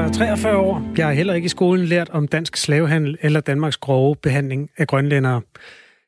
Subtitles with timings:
[0.00, 0.82] er 43 år.
[0.96, 4.86] Jeg har heller ikke i skolen lært om dansk slavehandel eller Danmarks grove behandling af
[4.86, 5.42] grønlændere.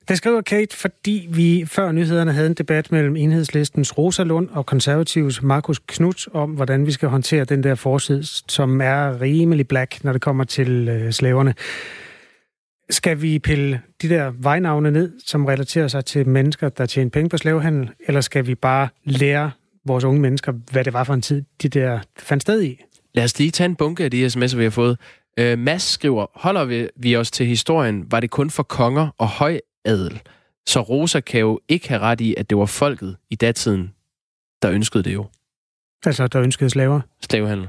[0.09, 4.67] Det skriver Kate, fordi vi før nyhederne havde en debat mellem enhedslistens Rosa Lund og
[4.67, 10.05] konservativs Markus Knudt om, hvordan vi skal håndtere den der forside, som er rimelig black,
[10.05, 11.55] når det kommer til øh, slaverne.
[12.91, 17.29] Skal vi pille de der vejnavne ned, som relaterer sig til mennesker, der tjener penge
[17.29, 19.51] på slavehandel, eller skal vi bare lære
[19.87, 22.83] vores unge mennesker, hvad det var for en tid, de der fandt sted i?
[23.15, 24.99] Lad os lige tage en bunke af de sms'er, vi har fået.
[25.39, 29.29] Øh, Mads skriver, holder vi, vi os til historien, var det kun for konger og
[29.29, 30.21] højadel.
[30.67, 33.95] Så Rosa kan jo ikke have ret i, at det var folket i datiden,
[34.63, 35.27] der ønskede det jo.
[36.07, 37.01] Altså, der ønskede slaver?
[37.21, 37.69] Slavehandel.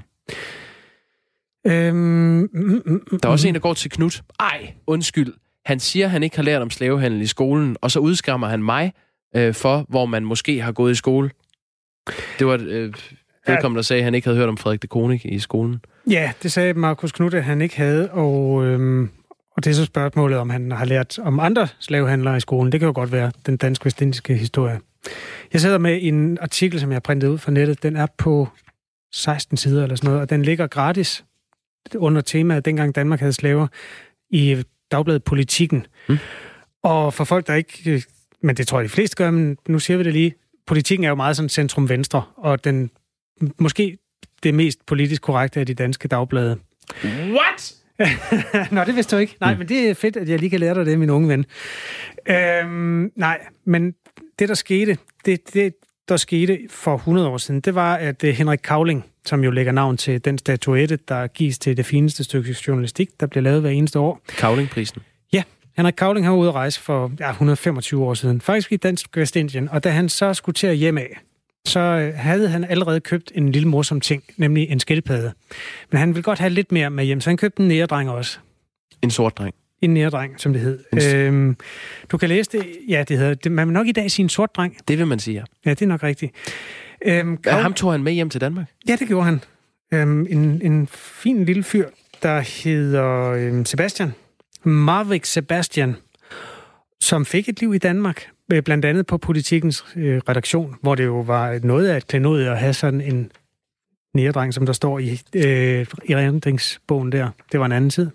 [1.67, 4.21] Øhm, mm, mm, mm, der er også en, der går til Knut.
[4.39, 5.33] Ej, undskyld.
[5.65, 8.93] Han siger, han ikke har lært om slavehandel i skolen, og så udskammer han mig
[9.35, 11.29] øh, for, hvor man måske har gået i skole.
[12.39, 12.93] Det var øh,
[13.47, 15.81] vedkommende, der sagde, at han ikke havde hørt om Frederik de Koning i skolen.
[16.09, 19.09] Ja, det sagde Markus Knudt, at han ikke havde, og, øhm,
[19.55, 22.71] og det er så spørgsmålet, om han har lært om andre slavehandlere i skolen.
[22.71, 24.79] Det kan jo godt være den dansk-vestindiske historie.
[25.53, 27.83] Jeg sidder med en artikel, som jeg har printet ud fra nettet.
[27.83, 28.47] Den er på
[29.13, 31.25] 16 sider eller sådan noget, og den ligger gratis
[31.95, 33.67] under temaet, dengang Danmark havde slaver,
[34.29, 35.85] i dagbladet Politikken.
[36.09, 36.17] Mm.
[36.83, 38.03] Og for folk, der ikke...
[38.41, 40.33] Men det tror jeg, de fleste gør, men nu siger vi det lige.
[40.67, 42.91] Politikken er jo meget sådan centrum-venstre, og den
[43.59, 43.97] måske
[44.43, 46.57] det mest politisk korrekte af de danske dagblade.
[47.05, 47.75] What?
[48.71, 49.37] Nå, det vidste du ikke.
[49.39, 49.57] Nej, mm.
[49.57, 51.45] men det er fedt, at jeg lige kan lære dig det, min unge ven.
[52.29, 53.93] Øhm, nej, men
[54.39, 55.73] det, der skete, det, det,
[56.09, 59.71] der skete for 100 år siden, det var, at øh, Henrik Kavling, som jo lægger
[59.71, 63.69] navn til den statuette, der gives til det fineste stykke journalistik, der bliver lavet hver
[63.69, 64.21] eneste år.
[64.27, 65.01] Kavlingprisen?
[65.33, 65.43] Ja,
[65.77, 69.69] Henrik Kavling har ude at rejse for ja, 125 år siden, faktisk i Dansk Vestindien,
[69.69, 71.19] og da han så skulle til at hjem af,
[71.65, 75.33] så øh, havde han allerede købt en lille morsom ting, nemlig en skildpadde.
[75.91, 78.37] Men han ville godt have lidt mere med hjem, så han købte en næredreng også.
[79.01, 79.55] En sort dreng?
[79.81, 80.79] En næredreng, som det hed.
[81.15, 81.57] Øhm,
[82.11, 82.65] du kan læse det.
[82.89, 83.51] Ja, det hedder det.
[83.51, 84.77] Man vil nok i dag sige en sort dreng.
[84.87, 85.43] Det vil man sige, ja.
[85.65, 86.31] Ja, det er nok rigtigt.
[87.05, 87.53] Øhm, Kav...
[87.53, 88.65] Ham tog han med hjem til Danmark?
[88.87, 89.41] Ja, det gjorde han.
[89.93, 91.89] Øhm, en, en fin lille fyr,
[92.23, 94.13] der hedder øhm, Sebastian.
[94.63, 95.95] Marvik Sebastian,
[96.99, 98.27] som fik et liv i Danmark,
[98.61, 102.59] blandt andet på politikens øh, redaktion, hvor det jo var noget af et klenod at
[102.59, 103.31] have sådan en
[104.13, 107.29] næredreng, som der står i, øh, i rendringsbogen der.
[107.51, 108.09] Det var en anden tid.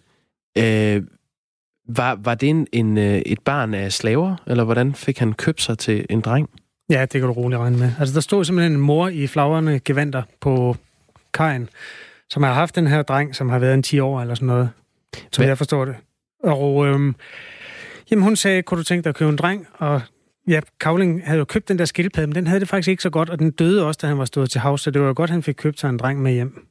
[0.58, 1.02] Øh,
[1.88, 5.62] var, var det en, en, øh, et barn af slaver, eller hvordan fik han købt
[5.62, 6.50] sig til en dreng?
[6.90, 7.92] Ja, det kan du roligt regne med.
[7.98, 10.76] Altså, der stod simpelthen en mor i flagrende gevanter på
[11.34, 11.68] kajen,
[12.30, 14.70] som har haft den her dreng, som har været en 10 år eller sådan noget,
[15.14, 15.46] som Hvad?
[15.46, 15.96] jeg forstår det.
[16.44, 17.14] Og øhm,
[18.10, 19.66] jamen, hun sagde, kunne du tænke dig at købe en dreng?
[19.78, 20.00] Og
[20.48, 23.10] ja, Kavling havde jo købt den der skildpadde, men den havde det faktisk ikke så
[23.10, 25.14] godt, og den døde også, da han var stået til havs, så det var jo
[25.16, 26.66] godt, han fik købt sig en dreng med hjem.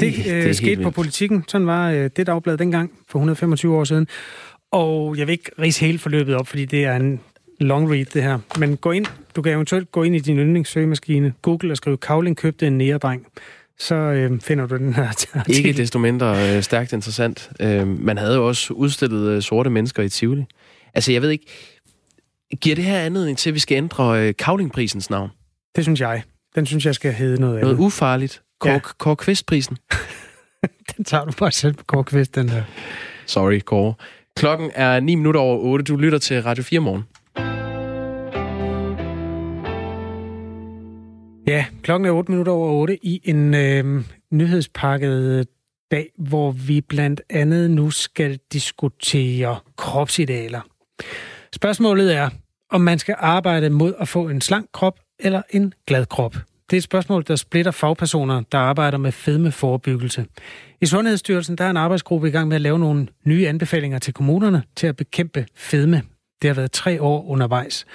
[0.00, 1.44] Det, det, øh, det skete på politikken.
[1.48, 4.08] Sådan var øh, det dagblad dengang, for 125 år siden.
[4.72, 7.20] Og jeg vil ikke rise hele forløbet op, fordi det er en
[7.60, 8.38] long read, det her.
[8.58, 9.06] Men gå ind,
[9.36, 13.26] du kan eventuelt gå ind i din yndlingssøgemaskine, Google og skrive, Kavling købte en næredreng
[13.80, 15.66] så øh, finder du den her artikel.
[15.66, 17.50] Ikke desto mindre øh, stærkt interessant.
[17.60, 20.44] Øh, man havde jo også udstillet øh, sorte mennesker i Tivoli.
[20.94, 21.46] Altså, jeg ved ikke,
[22.60, 25.30] giver det her anledning til, at vi skal ændre øh, Kavlingprisens navn?
[25.76, 26.22] Det synes jeg.
[26.54, 27.84] Den synes jeg skal hedde noget Noget andet.
[27.86, 28.42] ufarligt.
[28.60, 28.78] Kåre, ja.
[28.98, 29.76] Kåre Kvist-prisen.
[30.96, 32.62] den tager du bare selv på Kåre Kvist, den her.
[33.26, 33.94] Sorry, Kåre.
[34.36, 35.84] Klokken er 9 minutter over 8.
[35.84, 37.02] Du lytter til Radio 4 morgen.
[41.46, 45.46] Ja, klokken er 8 minutter over 8 i en øh, nyhedspakket
[45.90, 50.60] dag, hvor vi blandt andet nu skal diskutere kropsidealer.
[51.54, 52.30] Spørgsmålet er,
[52.70, 56.36] om man skal arbejde mod at få en slank krop eller en glad krop.
[56.70, 60.26] Det er et spørgsmål, der splitter fagpersoner, der arbejder med fedmeforebyggelse.
[60.80, 64.14] I Sundhedsstyrelsen der er en arbejdsgruppe i gang med at lave nogle nye anbefalinger til
[64.14, 66.02] kommunerne til at bekæmpe fedme.
[66.42, 67.86] Det har været tre år undervejs.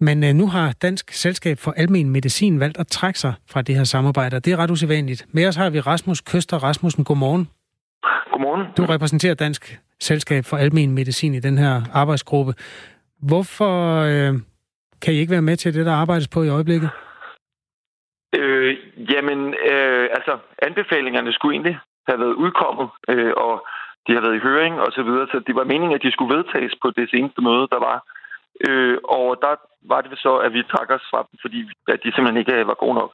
[0.00, 3.76] Men øh, nu har Dansk Selskab for Almen Medicin valgt at trække sig fra det
[3.76, 5.26] her samarbejde, og det er ret usædvanligt.
[5.28, 6.58] Med os har vi Rasmus Køster.
[6.62, 7.48] Rasmussen, godmorgen.
[8.32, 8.66] Godmorgen.
[8.76, 12.52] Du repræsenterer Dansk Selskab for Almen Medicin i den her arbejdsgruppe.
[13.28, 14.34] Hvorfor øh,
[15.02, 16.90] kan I ikke være med til det, der arbejdes på i øjeblikket?
[18.34, 18.76] Øh,
[19.12, 23.66] jamen, øh, altså, anbefalingerne skulle egentlig have været udkommet, øh, og
[24.06, 26.36] de har været i høring og så videre, så det var meningen, at de skulle
[26.36, 27.98] vedtages på det seneste møde, der var.
[28.68, 31.58] Øh, og der var det så, at vi trak os fra dem, fordi
[31.88, 33.12] at de simpelthen ikke var gode nok.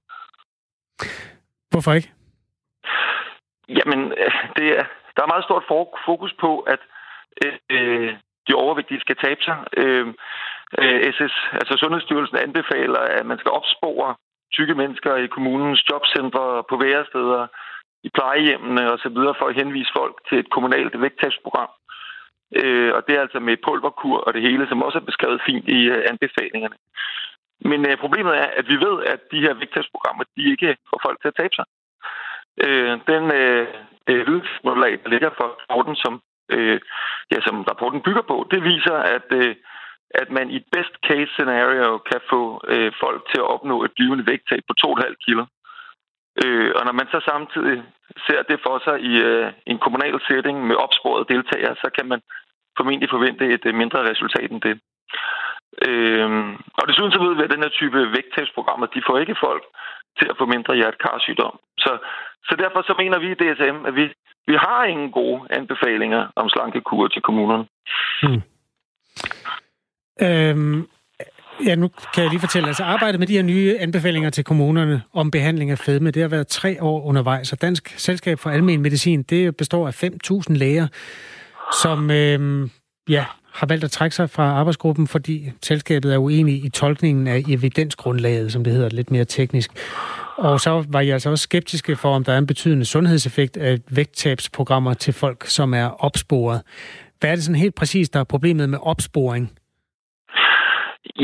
[1.70, 2.12] Hvorfor ikke?
[3.68, 4.00] Jamen,
[4.56, 4.84] det er,
[5.16, 5.64] der er meget stort
[6.06, 6.80] fokus på, at
[7.70, 8.14] øh,
[8.48, 9.58] de overvægtige skal tabe sig.
[9.76, 10.06] Øh,
[10.78, 14.14] øh SS, altså Sundhedsstyrelsen anbefaler, at man skal opspore
[14.52, 17.46] tykke mennesker i kommunens jobcentre, på væresteder,
[18.02, 19.08] i plejehjemmene og så
[19.38, 21.70] for at henvise folk til et kommunalt vægttabsprogram.
[22.60, 25.68] Øh, og det er altså med pulverkur og det hele, som også er beskrevet fint
[25.68, 26.76] i øh, anbefalingerne.
[27.70, 31.18] Men øh, problemet er, at vi ved, at de her vægttabsprogrammer, de ikke får folk
[31.20, 31.66] til at tabe sig.
[32.64, 33.66] Øh, den øh,
[34.08, 34.26] øh,
[35.02, 36.20] der ligger for rapporten, som,
[36.54, 36.80] øh,
[37.32, 39.54] ja, som rapporten bygger på, det viser, at, øh,
[40.10, 44.26] at man i best case scenario kan få øh, folk til at opnå et blivende
[44.26, 45.44] vægttab på 2,5 kilo.
[46.44, 47.82] Øh, og når man så samtidig
[48.26, 52.20] ser det for sig i øh, en kommunal setting med opsporede deltagere, så kan man
[52.78, 54.76] formentlig forvente et øh, mindre resultat end det.
[55.88, 56.30] Øh,
[56.78, 59.64] og desuden så ved vi, at den her type vægttabsprogrammer, de får ikke folk
[60.18, 61.54] til at få mindre hjertekarsygdom.
[61.84, 61.92] Så,
[62.48, 64.04] så derfor så mener vi i DSM, at vi,
[64.46, 67.64] vi har ingen gode anbefalinger om slankekur til kommunerne.
[68.22, 68.42] Hmm.
[70.22, 70.88] Øhm,
[71.66, 75.02] ja, nu kan jeg lige fortælle, altså arbejdet med de her nye anbefalinger til kommunerne
[75.12, 78.82] om behandling af fedme, det har været tre år undervejs, og Dansk Selskab for Almen
[78.82, 80.88] Medicin, det består af 5.000 læger,
[81.82, 82.70] som øhm,
[83.08, 83.24] ja,
[83.58, 88.52] har valgt at trække sig fra arbejdsgruppen, fordi selskabet er uenig i tolkningen af evidensgrundlaget,
[88.52, 89.70] som det hedder lidt mere teknisk.
[90.36, 93.78] Og så var jeg altså også skeptiske for, om der er en betydende sundhedseffekt af
[93.96, 96.62] vægttabsprogrammer til folk, som er opsporet.
[97.20, 99.46] Hvad er det sådan helt præcis, der er problemet med opsporing?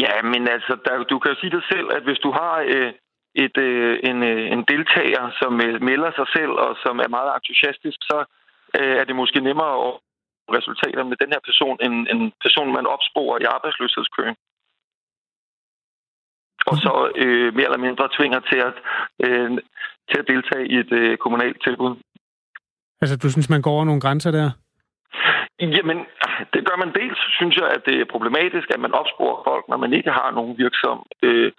[0.05, 2.93] Ja, men altså, der, du kan jo sige dig selv, at hvis du har øh,
[3.35, 7.31] et, øh, en, øh, en deltager, som øh, melder sig selv og som er meget
[7.39, 8.19] entusiastisk, så
[8.79, 9.93] øh, er det måske nemmere at
[10.59, 14.37] resultater med den her person, end en person, man opsporer i arbejdsløshedskøen.
[16.71, 18.77] Og så øh, mere eller mindre tvinger til at,
[19.25, 19.51] øh,
[20.11, 21.93] til at deltage i et øh, kommunalt tilbud.
[23.01, 24.51] Altså, du synes, man går over nogle grænser der?
[25.61, 25.99] Jamen,
[26.53, 29.77] det gør man dels, synes jeg, at det er problematisk, at man opsporer folk, når
[29.77, 31.53] man ikke har nogen virksom øh,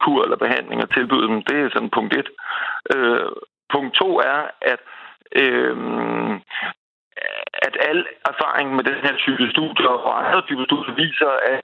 [0.00, 1.42] kur eller behandling og tilbyde dem.
[1.42, 2.28] Det er sådan punkt et.
[2.94, 3.28] Øh,
[3.72, 4.40] punkt to er,
[4.72, 4.80] at
[5.42, 5.76] øh,
[7.66, 8.00] at al
[8.32, 11.60] erfaring med den her type studier og andre typer studier viser, at,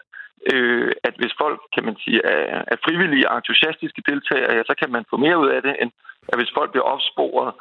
[0.52, 4.74] øh, at hvis folk, kan man sige, er, er frivillige og entusiastiske deltagere, ja, så
[4.80, 5.90] kan man få mere ud af det, end
[6.32, 7.52] at hvis folk bliver opsporet,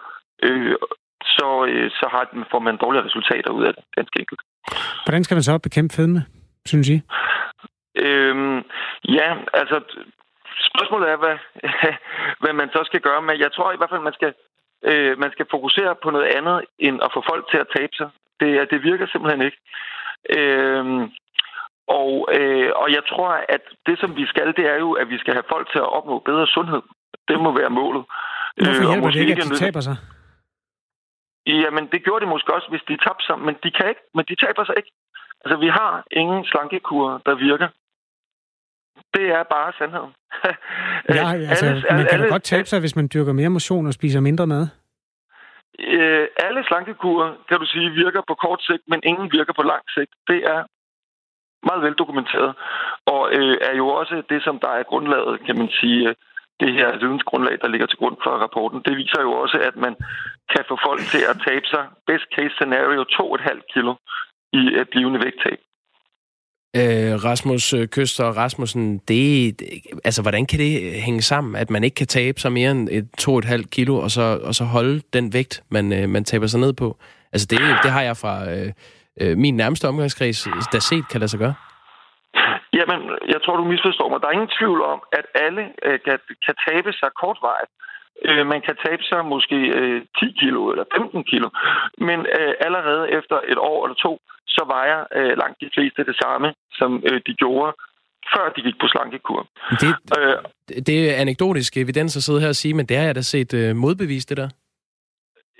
[0.43, 0.75] øh,
[1.35, 4.41] så, øh, så har, får man dårlige resultater ud af det, ganske enkelt.
[5.05, 6.21] Hvordan skal man så bekæmpe fedme,
[6.65, 6.97] synes I?
[8.05, 8.57] Øhm,
[9.17, 9.77] ja, altså
[10.69, 11.37] spørgsmålet er, hvad,
[12.41, 13.35] hvad man så skal gøre med.
[13.45, 14.33] Jeg tror i hvert fald, man skal
[14.89, 18.09] Øh, man skal fokusere på noget andet, end at få folk til at tabe sig.
[18.39, 19.59] Det, det virker simpelthen ikke.
[20.37, 20.83] Øh,
[21.99, 25.17] og, øh, og jeg tror, at det, som vi skal, det er jo, at vi
[25.17, 26.81] skal have folk til at opnå bedre sundhed.
[27.27, 28.03] Det må være målet.
[28.57, 29.97] Hvorfor øh, hjælper øh, det ikke, at de taber sig?
[31.47, 34.25] Jamen, det gjorde de måske også, hvis de tabte sig, men de kan ikke, men
[34.29, 34.91] de taber sig ikke.
[35.45, 37.69] Altså, vi har ingen slankekur, der virker.
[39.13, 40.13] Det er bare sandheden.
[41.17, 43.93] ja, altså, alle, man kan alle, godt tabe sig, hvis man dyrker mere motion og
[43.93, 44.67] spiser mindre mad.
[45.79, 49.83] Øh, alle slankekurer, kan du sige, virker på kort sigt, men ingen virker på lang
[49.95, 50.11] sigt.
[50.27, 50.61] Det er
[51.67, 52.55] meget veldokumenteret,
[53.05, 56.15] og øh, er jo også det, som der er grundlaget, kan man sige, øh,
[56.61, 58.79] det her vidensgrundlag, der ligger til grund for rapporten.
[58.87, 59.93] Det viser jo også, at man
[60.53, 63.93] kan få folk til at tabe sig, best case scenario, 2,5 kilo
[64.59, 65.59] i et blivende vægttab.
[66.75, 69.61] Øh, Rasmus Køster og Rasmussen, det,
[70.05, 73.07] altså, hvordan kan det hænge sammen, at man ikke kan tabe sig mere end et
[73.21, 76.73] 2,5 kilo, og så, og så holde den vægt, man, øh, man taber sig ned
[76.73, 76.97] på?
[77.33, 78.71] Altså, det, det har jeg fra øh,
[79.21, 81.53] øh, min nærmeste omgangskreds, der set kan lade sig gøre.
[82.73, 82.99] Jamen,
[83.33, 84.21] jeg tror, du misforstår mig.
[84.21, 87.71] Der er ingen tvivl om, at alle øh, kan, kan tabe sig kortvarigt.
[88.27, 91.49] Øh, man kan tabe sig måske øh, 10 kilo eller 15 kilo,
[91.97, 94.13] men øh, allerede efter et år eller to,
[94.57, 97.71] så vejer øh, langt de fleste det samme, som øh, de gjorde
[98.33, 99.47] før de gik på slankekur.
[99.81, 100.37] Det, øh,
[100.87, 103.53] det er anekdotisk evidens at sidde her og sige, men det har jeg da set
[103.53, 104.49] øh, modbevist, det der.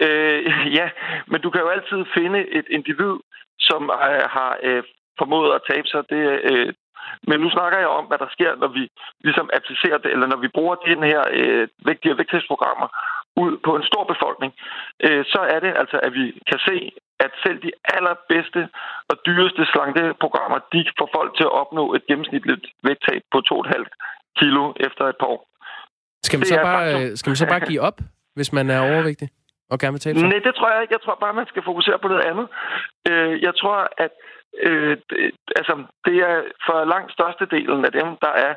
[0.06, 0.40] Øh,
[0.80, 0.90] ja,
[1.28, 3.16] men du kan jo altid finde et individ,
[3.60, 4.84] som øh, har øh,
[5.20, 6.02] formået at tabe sig.
[6.10, 6.74] Det, øh,
[7.28, 8.84] men nu snakker jeg om, hvad der sker, når vi
[9.24, 12.88] ligesom applicerer det, eller når vi bruger den her øh, vigtige vægttabsprogrammer
[13.44, 14.54] ud på en stor befolkning,
[15.06, 16.92] øh, så er det altså, at vi kan se,
[17.26, 18.62] at selv de allerbedste
[19.10, 23.84] og dyreste slankeprogrammer, de får folk til at opnå et gennemsnitligt vægttab på 2,5
[24.40, 25.42] kilo efter et par år.
[26.28, 27.98] Skal man, så bare, øh, skal man så bare give op,
[28.38, 29.30] hvis man er overvægtig
[29.72, 30.30] og gerne vil tale sig?
[30.30, 30.94] Nej, det tror jeg ikke.
[30.98, 32.48] Jeg tror bare, man skal fokusere på noget andet.
[33.10, 34.14] Øh, jeg tror, at
[34.68, 35.74] øh, det, altså,
[36.06, 36.36] det er
[36.66, 38.54] for langt størstedelen af dem, der er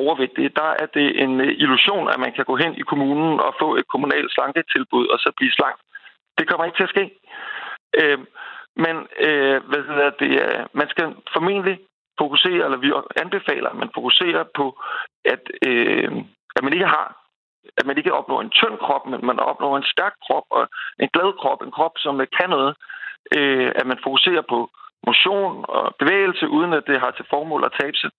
[0.00, 3.68] overvægtige, der er det en illusion, at man kan gå hen i kommunen og få
[3.80, 5.78] et kommunalt slanketilbud og så blive slank.
[6.38, 7.04] Det kommer ikke til at ske.
[8.00, 8.18] Øh,
[8.76, 8.96] men
[9.26, 11.78] øh, hvad hedder det, øh, man skal formentlig
[12.18, 14.66] fokusere, eller vi anbefaler, at man fokuserer på,
[15.24, 16.10] at, øh,
[16.56, 17.24] at man ikke har
[17.78, 20.68] at man ikke opnår en tynd krop, men man opnår en stærk krop og
[21.00, 22.74] en glad krop, en krop, som kan noget.
[23.36, 24.58] Øh, at man fokuserer på
[25.06, 28.10] motion og bevægelse, uden at det har til formål at tabe sig.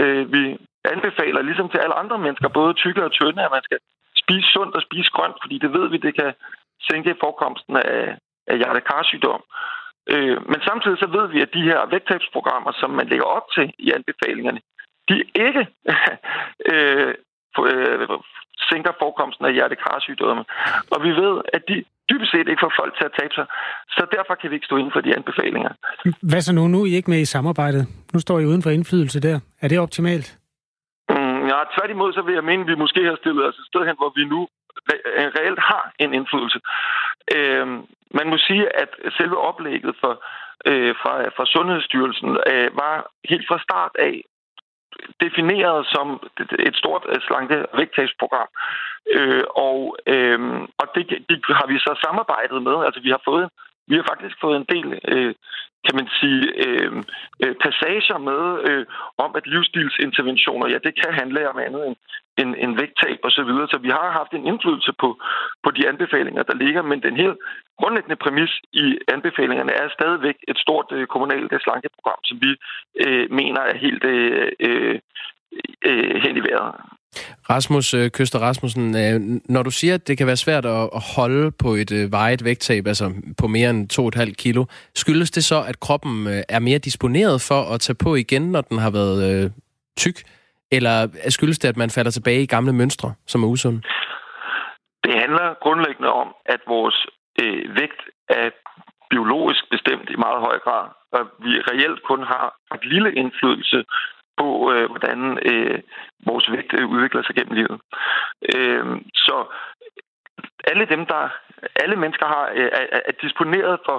[0.00, 0.42] Øh, vi
[0.84, 3.78] anbefaler, ligesom til alle andre mennesker, både tykke og tynde, at man skal
[4.22, 6.32] spise sundt og spise grønt, fordi det ved vi, det kan
[6.88, 9.42] sænke forekomsten af, af hjertekarsygdom.
[10.12, 13.66] Øh, men samtidig så ved vi, at de her vægttabsprogrammer, som man lægger op til
[13.78, 14.60] i anbefalingerne,
[15.08, 15.16] de
[15.46, 15.62] ikke
[16.72, 17.14] øh,
[17.70, 18.08] øh,
[18.70, 20.44] sænker forekomsten af hjertekarsygdomme.
[20.94, 23.46] Og vi ved, at de dybest set ikke får folk til at tabe sig.
[23.96, 25.72] Så derfor kan vi ikke stå inden for de anbefalinger.
[26.30, 26.62] Hvad så nu?
[26.68, 27.82] Nu er I ikke med i samarbejdet.
[28.12, 29.40] Nu står I uden for indflydelse der.
[29.62, 30.28] Er det optimalt?
[31.10, 33.82] Mm, ja, tværtimod så vil jeg mene, at vi måske har stillet os et sted
[33.86, 34.48] hen, hvor vi nu
[35.38, 36.58] reelt har en indflydelse.
[37.36, 37.66] Øh,
[38.18, 40.22] man må sige, at selve oplægget for,
[40.66, 44.14] øh, fra, fra Sundhedsstyrelsen øh, var helt fra start af
[45.20, 46.06] defineret som
[46.68, 48.48] et stort øh, slanke vægttabsprogram.
[49.16, 50.40] Øh, og øh,
[50.80, 52.84] og det, det har vi så samarbejdet med.
[52.86, 53.48] Altså vi har fået
[53.90, 55.34] vi har faktisk fået en del, øh,
[55.86, 56.92] kan man sige, øh,
[57.42, 58.86] øh, passager med øh,
[59.24, 61.96] om, at livsstilsinterventioner, ja, det kan handle om andet end,
[62.40, 63.68] end, end vægttab og så videre.
[63.68, 65.08] Så vi har haft en indflydelse på,
[65.64, 67.38] på de anbefalinger, der ligger, men den helt
[67.80, 72.50] grundlæggende præmis i anbefalingerne er stadigvæk et stort øh, kommunalt øh, slankeprogram, som vi
[73.04, 74.98] øh, mener er helt øh, øh,
[75.88, 76.74] øh hen i vejret.
[77.50, 81.50] Rasmus øh, Køster Rasmussen, øh, når du siger, at det kan være svært at holde
[81.50, 84.64] på et øh, vejet vægttab, altså på mere end 2,5 kilo,
[84.94, 88.60] skyldes det så, at kroppen øh, er mere disponeret for at tage på igen, når
[88.60, 89.50] den har været øh,
[89.96, 90.16] tyk?
[90.72, 93.82] Eller skyldes det, at man falder tilbage i gamle mønstre, som er usunde?
[95.04, 97.06] Det handler grundlæggende om, at vores
[97.42, 98.50] øh, vægt er
[99.10, 103.84] biologisk bestemt i meget høj grad, og vi reelt kun har et lille indflydelse
[104.38, 105.78] på, øh, hvordan øh,
[106.26, 107.80] vores vægt øh, udvikler sig gennem livet.
[108.54, 109.36] Øh, så
[110.70, 111.28] alle dem, der
[111.82, 113.98] alle mennesker har, øh, er, er disponeret for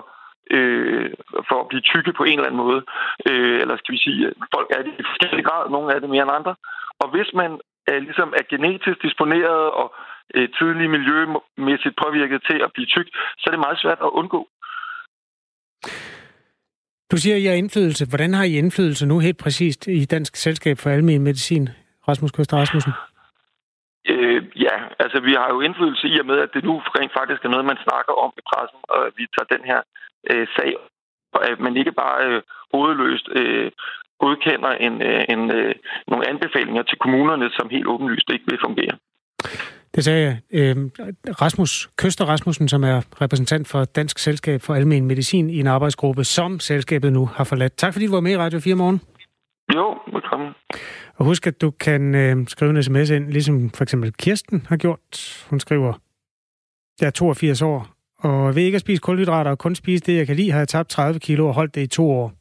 [0.55, 1.11] øh,
[1.50, 2.81] for at blive tykke på en eller anden måde.
[3.29, 6.09] Øh, eller skal vi sige, øh, folk er det i forskellige grad, nogle er det
[6.09, 6.55] mere end andre.
[7.01, 7.51] Og hvis man
[7.88, 9.88] er, ligesom er genetisk disponeret og
[10.35, 13.07] øh, tidlig miljømæssigt påvirket til at blive tyk,
[13.39, 14.41] så er det meget svært at undgå.
[17.12, 18.10] Du siger, at I har indflydelse.
[18.10, 21.70] Hvordan har I indflydelse nu helt præcist i Dansk Selskab for Almen Medicin,
[22.08, 22.94] Rasmus Køster Rasmussen?
[24.10, 27.41] Øh, ja, altså vi har jo indflydelse i og med, at det nu rent faktisk
[27.46, 29.80] er noget, man snakker om i pressen, og vi tager den her
[30.32, 30.72] øh, sag,
[31.34, 32.41] og øh, at man ikke bare øh,
[32.74, 33.72] hovedløst øh,
[34.24, 35.75] godkender en, øh, en, øh,
[36.08, 38.96] nogle anbefalinger til kommunerne, som helt åbenlyst ikke vil fungere.
[39.95, 40.39] Det sagde jeg.
[40.51, 40.75] Øh,
[41.41, 46.24] Rasmus Køster Rasmussen, som er repræsentant for Dansk Selskab for Almen Medicin i en arbejdsgruppe,
[46.24, 47.77] som selskabet nu har forladt.
[47.77, 49.01] Tak fordi du var med i Radio 4 morgen.
[49.75, 50.50] Jo, velkommen.
[51.15, 54.77] Og husk, at du kan øh, skrive en sms ind, ligesom for eksempel Kirsten har
[54.77, 55.45] gjort.
[55.50, 55.93] Hun skriver,
[57.01, 57.88] jeg er 82 år,
[58.19, 60.67] og ved ikke at spise kulhydrater og kun spise det, jeg kan lide, har jeg
[60.67, 62.33] tabt 30 kilo og holdt det i to år.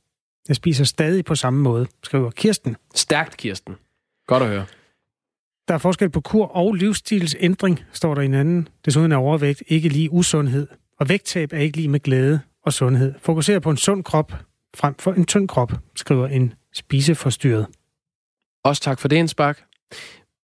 [0.49, 2.77] Jeg spiser stadig på samme måde, skriver Kirsten.
[2.95, 3.77] Stærkt, Kirsten.
[4.27, 4.65] Godt at høre.
[5.71, 8.69] Der er forskel på kur og livsstilsændring, står der i en anden.
[8.85, 10.67] Desuden er overvægt ikke lige usundhed,
[11.01, 13.15] og vægttab er ikke lige med glæde og sundhed.
[13.23, 14.33] Fokuser på en sund krop
[14.77, 17.67] frem for en tynd krop, skriver en spiseforstyrret.
[18.65, 19.63] Også tak for det, Indspark.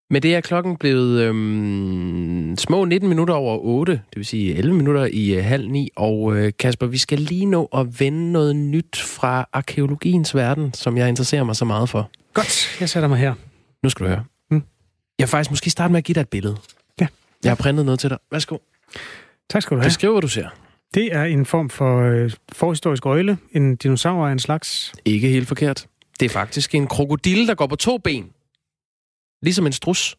[0.09, 4.77] Med det er klokken blevet øhm, små 19 minutter over 8, det vil sige 11
[4.77, 5.89] minutter i øh, halv ni.
[5.95, 10.97] Og øh, Kasper, vi skal lige nå at vende noget nyt fra arkeologiens verden, som
[10.97, 12.09] jeg interesserer mig så meget for.
[12.33, 13.33] Godt, jeg sætter mig her.
[13.83, 14.23] Nu skal du høre.
[15.19, 16.57] Jeg vil faktisk måske starte med at give dig et billede.
[17.01, 17.07] Ja.
[17.43, 18.17] Jeg har printet noget til dig.
[18.31, 18.57] Værsgo.
[19.49, 19.87] Tak skal du have.
[19.87, 20.49] Beskriv, hvad du ser.
[20.93, 23.37] Det er en form for øh, forhistorisk øjle.
[23.51, 24.93] En dinosaur af en slags.
[25.05, 25.87] Ikke helt forkert.
[26.19, 28.29] Det er faktisk en krokodille, der går på to ben.
[29.41, 30.17] Ligesom en strus.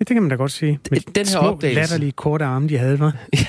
[0.00, 0.80] Ja, det kan man da godt sige.
[0.90, 1.80] Med den her små, opdagelse...
[1.80, 3.16] latterlige, korte arme, de havde, var.
[3.34, 3.46] ja,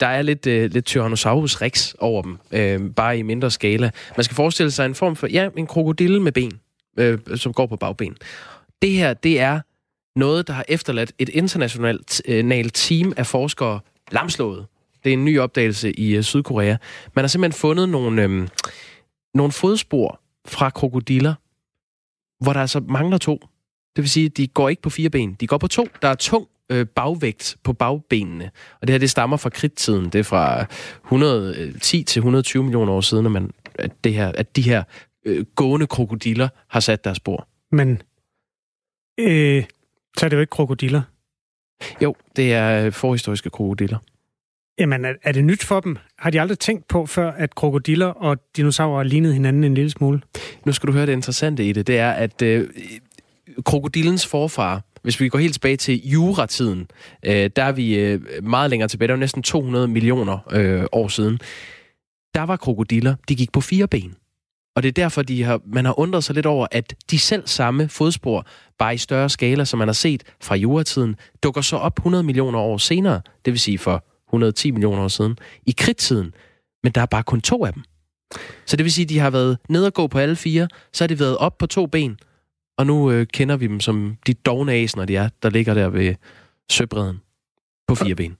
[0.00, 2.38] der er lidt, uh, lidt Tyrannosaurus rex over dem,
[2.82, 3.90] uh, bare i mindre skala.
[4.16, 6.60] Man skal forestille sig en form for, ja, en krokodille med ben,
[7.00, 8.16] uh, som går på bagben.
[8.82, 9.60] Det her, det er
[10.16, 13.80] noget, der har efterladt et internationalt øh, team af forskere
[14.12, 14.66] lamslået.
[15.04, 16.76] Det er en ny opdagelse i øh, Sydkorea.
[17.14, 18.48] Man har simpelthen fundet nogle, øh,
[19.34, 21.34] nogle fodspor fra krokodiller,
[22.44, 23.40] hvor der altså mangler to.
[23.96, 25.34] Det vil sige, at de går ikke på fire ben.
[25.34, 25.88] De går på to.
[26.02, 28.50] Der er tung øh, bagvægt på bagbenene.
[28.80, 30.04] Og det her, det stammer fra kridttiden.
[30.04, 30.66] Det er fra
[31.04, 34.82] 110 øh, til 120 millioner år siden, at, man, at, det her, at de her
[35.24, 37.48] øh, gående krokodiller har sat deres spor.
[37.72, 38.02] Men
[39.20, 39.64] øh,
[40.18, 41.02] så er det jo ikke krokodiller.
[42.02, 43.98] Jo, det er forhistoriske krokodiller.
[44.78, 45.96] Jamen, er, er det nyt for dem?
[46.18, 50.20] Har de aldrig tænkt på før, at krokodiller og dinosaurer lignede hinanden en lille smule?
[50.64, 51.86] Nu skal du høre det interessante i det.
[51.86, 52.68] Det er, at øh,
[53.64, 56.90] krokodillens forfar hvis vi går helt tilbage til juratiden,
[57.22, 61.08] øh, der er vi øh, meget længere tilbage, der er næsten 200 millioner øh, år
[61.08, 61.38] siden,
[62.34, 64.14] der var krokodiller, de gik på fire ben.
[64.76, 67.46] Og det er derfor, de har, man har undret sig lidt over, at de selv
[67.46, 68.46] samme fodspor,
[68.78, 72.58] bare i større skala, som man har set fra juratiden, dukker så op 100 millioner
[72.58, 76.34] år senere, det vil sige for 110 millioner år siden, i kridtiden.
[76.82, 77.82] Men der er bare kun to af dem.
[78.66, 81.04] Så det vil sige, at de har været ned og gå på alle fire, så
[81.04, 82.18] har de været op på to ben,
[82.78, 85.88] og nu øh, kender vi dem som de dogne når de er, der ligger der
[85.88, 86.14] ved
[86.70, 87.20] søbredden
[87.88, 88.36] på fire ben.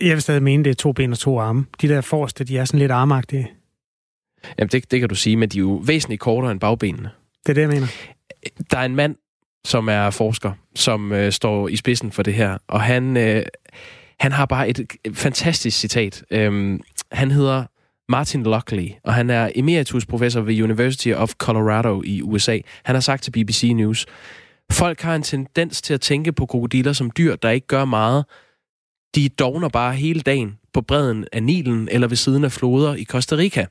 [0.00, 1.66] Jeg vil stadig mene, det er to ben og to arme.
[1.80, 3.50] De der forreste, de er sådan lidt armagtige.
[4.58, 7.10] Jamen, det, det kan du sige, men de er jo væsentligt kortere end bagbenene.
[7.46, 7.86] Det er det, jeg mener.
[8.70, 9.16] Der er en mand,
[9.64, 13.42] som er forsker, som øh, står i spidsen for det her, og han, øh,
[14.20, 16.24] han har bare et, fantastisk citat.
[16.30, 16.80] Øhm,
[17.12, 17.64] han hedder
[18.08, 22.58] Martin Lockley, og han er emeritusprofessor ved University of Colorado i USA.
[22.84, 24.06] Han har sagt til BBC News,
[24.72, 28.24] folk har en tendens til at tænke på krokodiller som dyr, der ikke gør meget.
[29.14, 33.04] De dogner bare hele dagen på bredden af Nilen eller ved siden af floder i
[33.04, 33.66] Costa Rica.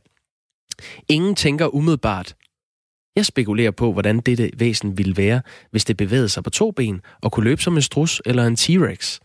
[1.10, 2.36] Ingen tænker umiddelbart,
[3.16, 7.02] jeg spekulerer på, hvordan dette væsen ville være, hvis det bevægede sig på to ben
[7.22, 9.20] og kunne løbe som en strus eller en T-Rex.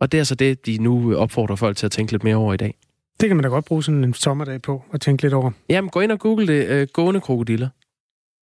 [0.00, 2.54] Og det er så det, de nu opfordrer folk til at tænke lidt mere over
[2.54, 2.74] i dag.
[3.20, 5.50] Det kan man da godt bruge sådan en sommerdag på at tænke lidt over.
[5.68, 6.66] Jamen, gå ind og google det.
[6.68, 7.68] Øh, gående krokodiller.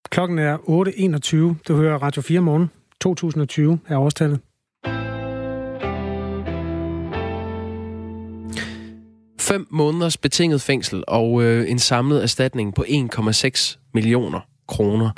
[0.09, 1.63] Klokken er 8.21.
[1.67, 2.71] Du hører Radio 4 morgen.
[3.01, 4.39] 2020 er årstallet.
[9.45, 15.09] Fem måneders betinget fængsel og øh, en samlet erstatning på 1,6 millioner kroner.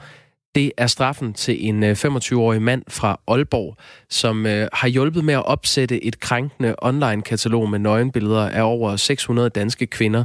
[0.56, 3.78] Det er straffen til en 25-årig øh, mand fra Aalborg,
[4.10, 9.50] som øh, har hjulpet med at opsætte et krænkende online-katalog med nøgenbilleder af over 600
[9.50, 10.24] danske kvinder.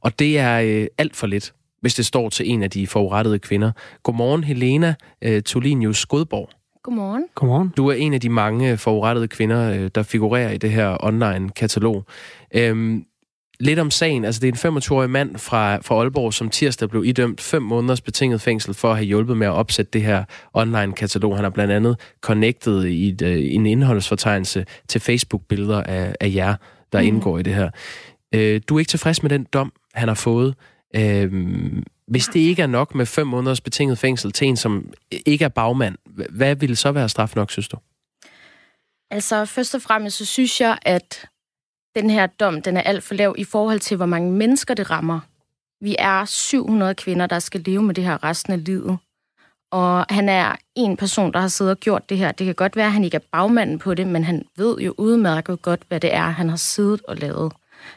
[0.00, 3.38] Og det er øh, alt for lidt, hvis det står til en af de forurettede
[3.38, 3.72] kvinder.
[4.02, 6.50] Godmorgen, Helena øh, Tolinius Godborg.
[6.82, 7.24] Godmorgen.
[7.34, 7.72] Godmorgen.
[7.76, 12.04] Du er en af de mange forurettede kvinder, øh, der figurerer i det her online-katalog.
[12.54, 13.04] Øhm,
[13.62, 14.24] lidt om sagen.
[14.24, 18.00] Altså, det er en 25-årig mand fra, fra Aalborg, som tirsdag blev idømt fem måneders
[18.00, 21.36] betinget fængsel for at have hjulpet med at opsætte det her online-katalog.
[21.36, 26.54] Han har blandt andet connectet i et, uh, en indholdsfortegnelse til Facebook-billeder af, af jer,
[26.92, 27.06] der mm.
[27.06, 27.70] indgår i det her.
[28.36, 30.54] Uh, du er ikke tilfreds med den dom, han har fået.
[30.98, 31.02] Uh,
[32.06, 34.92] hvis det ikke er nok med fem måneders betinget fængsel til en, som
[35.26, 35.94] ikke er bagmand,
[36.30, 37.76] hvad ville så være straf nok, synes du?
[39.10, 41.26] Altså, først og fremmest så synes jeg, at
[41.96, 44.90] den her dom den er alt for lav i forhold til, hvor mange mennesker det
[44.90, 45.20] rammer.
[45.80, 48.98] Vi er 700 kvinder, der skal leve med det her resten af livet.
[49.70, 52.32] Og han er en person, der har siddet og gjort det her.
[52.32, 54.94] Det kan godt være, at han ikke er bagmanden på det, men han ved jo
[54.98, 57.52] udmærket godt, hvad det er, han har siddet og lavet.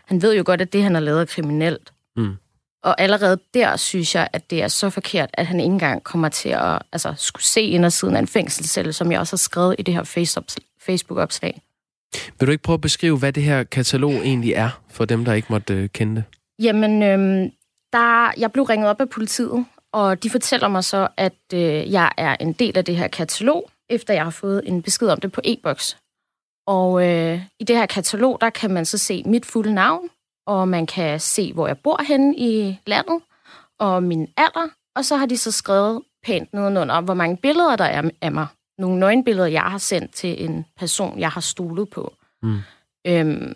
[0.05, 1.93] Han ved jo godt, at det, han har lavet, er kriminelt.
[2.15, 2.35] Mm.
[2.83, 6.29] Og allerede der synes jeg, at det er så forkert, at han ikke engang kommer
[6.29, 9.81] til at altså, skulle se indersiden af en fængselscelle, som jeg også har skrevet i
[9.81, 10.03] det her
[10.79, 11.61] Facebook-opslag.
[12.39, 15.33] Vil du ikke prøve at beskrive, hvad det her katalog egentlig er, for dem, der
[15.33, 16.23] ikke måtte øh, kende det?
[16.59, 17.51] Jamen, øh,
[17.93, 22.11] der, jeg blev ringet op af politiet, og de fortæller mig så, at øh, jeg
[22.17, 25.31] er en del af det her katalog, efter jeg har fået en besked om det
[25.31, 25.97] på e-boks.
[26.67, 30.09] Og øh, i det her katalog, der kan man så se mit fulde navn,
[30.47, 33.19] og man kan se, hvor jeg bor henne i landet,
[33.79, 37.85] og min alder, og så har de så skrevet pænt nedenunder, hvor mange billeder der
[37.85, 38.47] er af mig
[38.77, 42.13] nogle nøgenbilleder, jeg har sendt til en person, jeg har stolet på.
[42.43, 42.59] Mm.
[43.07, 43.53] Øhm,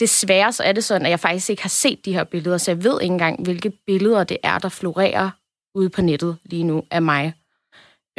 [0.00, 2.70] desværre så er det sådan, at jeg faktisk ikke har set de her billeder, så
[2.70, 5.30] jeg ved ikke engang, hvilke billeder det er, der florerer
[5.74, 7.34] ude på nettet lige nu af mig.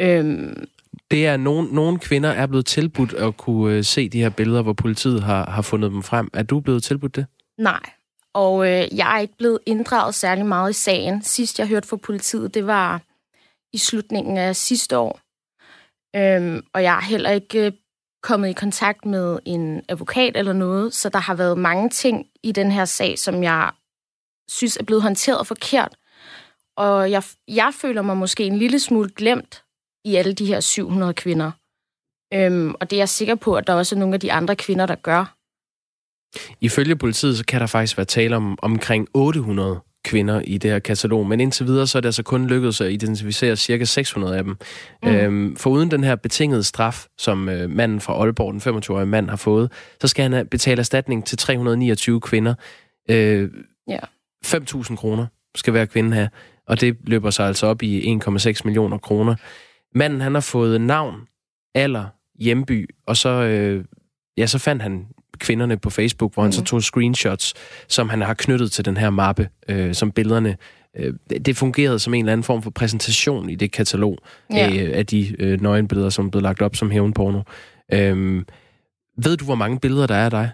[0.00, 0.68] Øhm,
[1.10, 4.62] det er, nogen, nogle kvinder er blevet tilbudt at kunne øh, se de her billeder,
[4.62, 6.30] hvor politiet har, har fundet dem frem.
[6.32, 7.26] Er du blevet tilbudt det?
[7.58, 7.80] Nej,
[8.34, 11.22] og øh, jeg er ikke blevet inddraget særlig meget i sagen.
[11.22, 13.02] Sidst jeg hørte fra politiet, det var
[13.72, 15.20] i slutningen af sidste år.
[16.16, 17.72] Øhm, og jeg er heller ikke øh,
[18.22, 22.52] kommet i kontakt med en advokat eller noget, så der har været mange ting i
[22.52, 23.70] den her sag, som jeg
[24.50, 25.96] synes er blevet håndteret forkert.
[26.76, 29.64] Og jeg, jeg føler mig måske en lille smule glemt
[30.04, 31.50] i alle de her 700 kvinder.
[32.34, 34.56] Øhm, og det er jeg sikker på, at der også er nogle af de andre
[34.56, 35.36] kvinder, der gør.
[36.60, 40.78] Ifølge politiet, så kan der faktisk være tale om omkring 800 kvinder i det her
[40.78, 44.44] katalog, men indtil videre så er det altså kun lykkedes at identificere cirka 600 af
[44.44, 44.56] dem.
[45.02, 45.08] Mm.
[45.08, 49.28] Øhm, for uden den her betingede straf, som øh, manden fra Aalborg, den 25-årige mand,
[49.30, 52.54] har fået, så skal han betale erstatning til 329 kvinder.
[53.10, 53.50] Øh,
[53.88, 53.98] ja.
[54.46, 56.28] 5.000 kroner skal hver kvinde have,
[56.66, 59.34] og det løber sig altså op i 1,6 millioner kroner.
[59.94, 61.20] Manden, han har fået navn,
[61.74, 62.06] alder,
[62.38, 63.84] hjemby, og så, øh,
[64.36, 65.06] ja, så fandt han
[65.40, 66.52] kvinderne på Facebook, hvor han mm.
[66.52, 67.54] så tog screenshots,
[67.88, 70.56] som han har knyttet til den her mappe, øh, som billederne
[70.96, 71.14] øh,
[71.46, 74.18] det fungerede som en eller anden form for præsentation i det katalog
[74.50, 74.56] ja.
[74.56, 77.42] af, af de øh, nøgenbilleder, som blev lagt op som hævnporno.
[77.92, 78.46] Øhm,
[79.16, 80.50] ved du, hvor mange billeder der er af dig?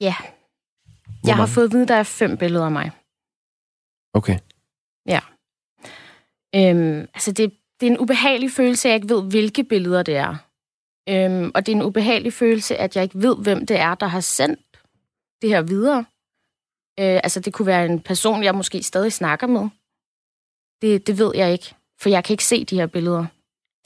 [0.00, 0.14] Ja.
[0.18, 1.36] Hvor jeg mange?
[1.36, 2.90] har fået at vide, der er fem billeder af mig.
[4.14, 4.38] Okay.
[5.06, 5.20] Ja.
[6.54, 10.16] Øhm, altså, det, det er en ubehagelig følelse, at jeg ikke ved, hvilke billeder det
[10.16, 10.36] er.
[11.08, 14.06] Øhm, og det er en ubehagelig følelse, at jeg ikke ved, hvem det er, der
[14.06, 14.60] har sendt
[15.42, 16.04] det her videre.
[17.00, 19.68] Øh, altså, det kunne være en person, jeg måske stadig snakker med.
[20.82, 23.26] Det, det ved jeg ikke, for jeg kan ikke se de her billeder.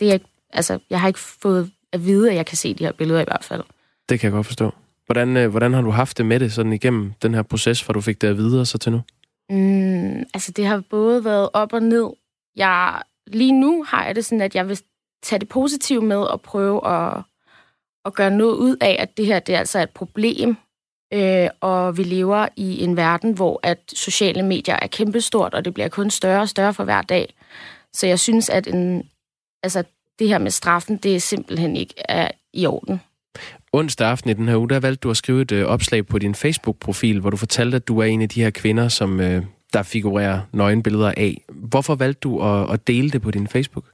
[0.01, 0.19] Det er
[0.51, 3.25] altså, jeg har ikke fået at vide, at jeg kan se de her billeder i
[3.25, 3.63] hvert fald.
[4.09, 4.71] Det kan jeg godt forstå.
[5.07, 7.93] Hvordan, øh, hvordan har du haft det med det sådan igennem den her proces, fra
[7.93, 9.01] du fik det at vide og så til nu?
[9.51, 12.11] Mm, altså, det har både været op og ned.
[12.57, 14.81] Jeg, lige nu har jeg det sådan, at jeg vil
[15.25, 17.23] tage det positive med og prøve at,
[18.05, 20.57] at gøre noget ud af, at det her det er altså et problem,
[21.13, 25.75] øh, og vi lever i en verden, hvor at sociale medier er kæmpestort, og det
[25.75, 27.35] bliver kun større og større for hver dag.
[27.93, 29.09] Så jeg synes, at en,
[29.63, 29.85] altså,
[30.19, 33.01] det her med straffen, det er simpelthen ikke er i orden.
[33.73, 36.19] Onsdag aften i den her uge, der valgte du at skrive et øh, opslag på
[36.19, 39.43] din Facebook-profil, hvor du fortalte, at du er en af de her kvinder, som øh,
[39.73, 41.45] der figurerer nøgenbilleder af.
[41.49, 43.94] Hvorfor valgte du at, at dele det på din Facebook?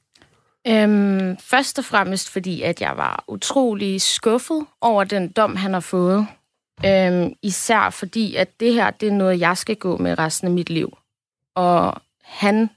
[0.66, 5.81] Øhm, først og fremmest fordi, at jeg var utrolig skuffet over den dom, han har
[5.81, 6.27] fået.
[6.87, 10.55] Øhm, især fordi, at det her, det er noget, jeg skal gå med resten af
[10.55, 10.99] mit liv.
[11.55, 12.70] Og han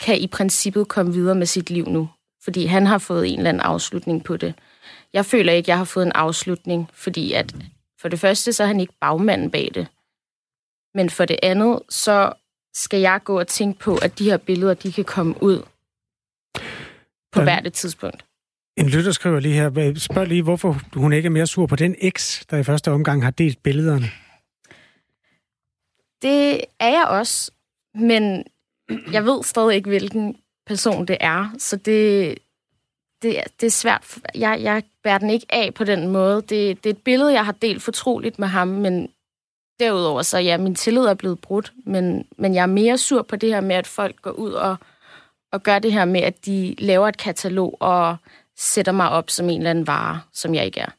[0.00, 2.08] kan i princippet komme videre med sit liv nu,
[2.42, 4.54] fordi han har fået en eller anden afslutning på det.
[5.12, 7.54] Jeg føler ikke, at jeg har fået en afslutning, fordi at
[8.00, 9.86] for det første, så er han ikke bagmanden bag det.
[10.94, 12.32] Men for det andet, så
[12.74, 15.62] skal jeg gå og tænke på, at de her billeder, de kan komme ud
[17.32, 18.24] på hvert et tidspunkt.
[18.76, 21.94] En lytter skriver lige her, spørg lige, hvorfor hun ikke er mere sur på den
[21.98, 24.06] eks, der i første omgang har delt billederne.
[26.22, 27.50] Det er jeg også,
[27.94, 28.44] men
[29.12, 30.36] jeg ved stadig ikke, hvilken
[30.66, 32.38] person det er, så det,
[33.22, 34.18] det, det er svært.
[34.34, 36.36] Jeg, jeg bærer den ikke af på den måde.
[36.36, 39.08] Det, det er et billede, jeg har delt fortroligt med ham, men
[39.80, 43.36] derudover så ja, min tillid er blevet brudt, men, men jeg er mere sur på
[43.36, 44.76] det her med, at folk går ud og,
[45.52, 48.16] og gør det her med, at de laver et katalog og
[48.56, 50.90] sætter mig op som en eller anden vare, som jeg ikke er.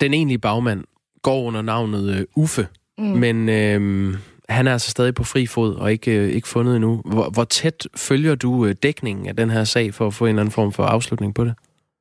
[0.00, 0.84] Den egentlige bagmand
[1.22, 3.04] går under navnet øh, Uffe, mm.
[3.04, 4.14] men øh,
[4.48, 7.02] han er altså stadig på fri fod og ikke, øh, ikke fundet endnu.
[7.04, 10.28] Hvor, hvor tæt følger du øh, dækningen af den her sag for at få en
[10.28, 11.54] eller anden form for afslutning på det?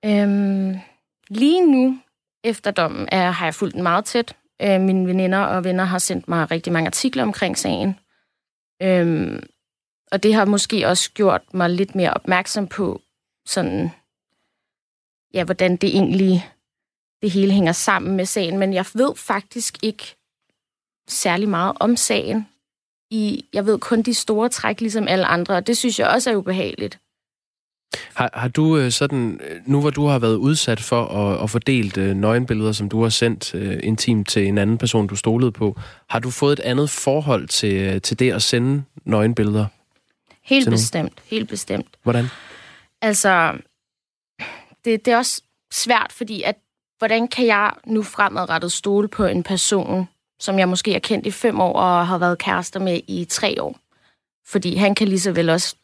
[0.06, 0.76] Øhm,
[1.30, 1.98] lige nu,
[2.44, 4.36] efter dommen, er, har jeg fulgt den meget tæt.
[4.62, 8.00] Øh, mine veninder og venner har sendt mig rigtig mange artikler omkring sagen.
[8.82, 9.44] Øhm,
[10.16, 13.02] og det har måske også gjort mig lidt mere opmærksom på,
[13.46, 13.90] sådan,
[15.34, 16.50] ja, hvordan det egentlig
[17.22, 18.60] det hele hænger sammen med sagen.
[18.60, 20.16] Men jeg ved faktisk ikke
[21.08, 22.48] særlig meget om sagen.
[23.12, 26.32] I, jeg ved kun de store træk, ligesom alle andre, og det synes jeg også
[26.32, 27.00] er ubehageligt.
[28.14, 31.50] Har, har du øh, sådan, øh, nu hvor du har været udsat for at, at
[31.50, 35.52] fordelt øh, nøgenbilleder, som du har sendt øh, intimt til en anden person, du stolede
[35.52, 39.66] på, har du fået et andet forhold til, øh, til det at sende nøgenbilleder?
[40.46, 41.88] Helt bestemt, helt bestemt.
[42.04, 42.26] Hvordan?
[43.02, 43.58] Altså,
[44.86, 46.56] det, det er også svært, fordi at,
[46.98, 51.32] hvordan kan jeg nu fremadrettet stole på en person, som jeg måske har kendt i
[51.32, 53.80] fem år og har været kærester med i tre år?
[54.48, 55.76] Fordi han kan lige så vel også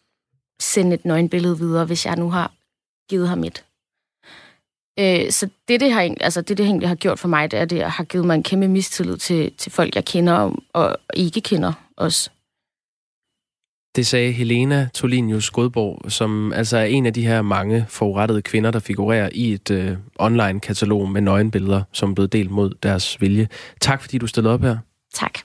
[0.62, 2.52] sende et nøgenbillede videre, hvis jeg nu har
[3.10, 3.63] givet ham et.
[5.00, 7.62] Øh, så det, det, har, altså det, det egentlig har gjort for mig, det er,
[7.62, 10.97] at det har givet mig en kæmpe mistillid til, til folk, jeg kender og, og
[11.13, 12.30] ikke kender også.
[13.95, 18.71] Det sagde Helena Tolinius Godborg, som altså er en af de her mange forurettede kvinder,
[18.71, 23.47] der figurerer i et øh, online-katalog med nøgenbilleder, som er blevet delt mod deres vilje.
[23.82, 24.77] Tak fordi du stillede op her.
[25.13, 25.39] Tak.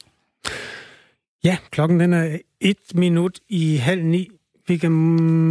[1.44, 4.28] Ja, klokken den er et minut i halv ni.
[4.68, 4.92] Vi kan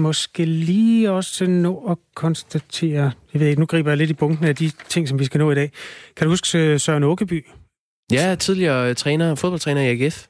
[0.01, 4.45] måske lige også nå at konstatere, jeg ved ikke, nu griber jeg lidt i bunken
[4.45, 5.71] af de ting, som vi skal nå i dag.
[6.17, 7.45] Kan du huske Søren Åkeby?
[8.12, 10.27] Ja, tidligere træner, fodboldtræner i AGF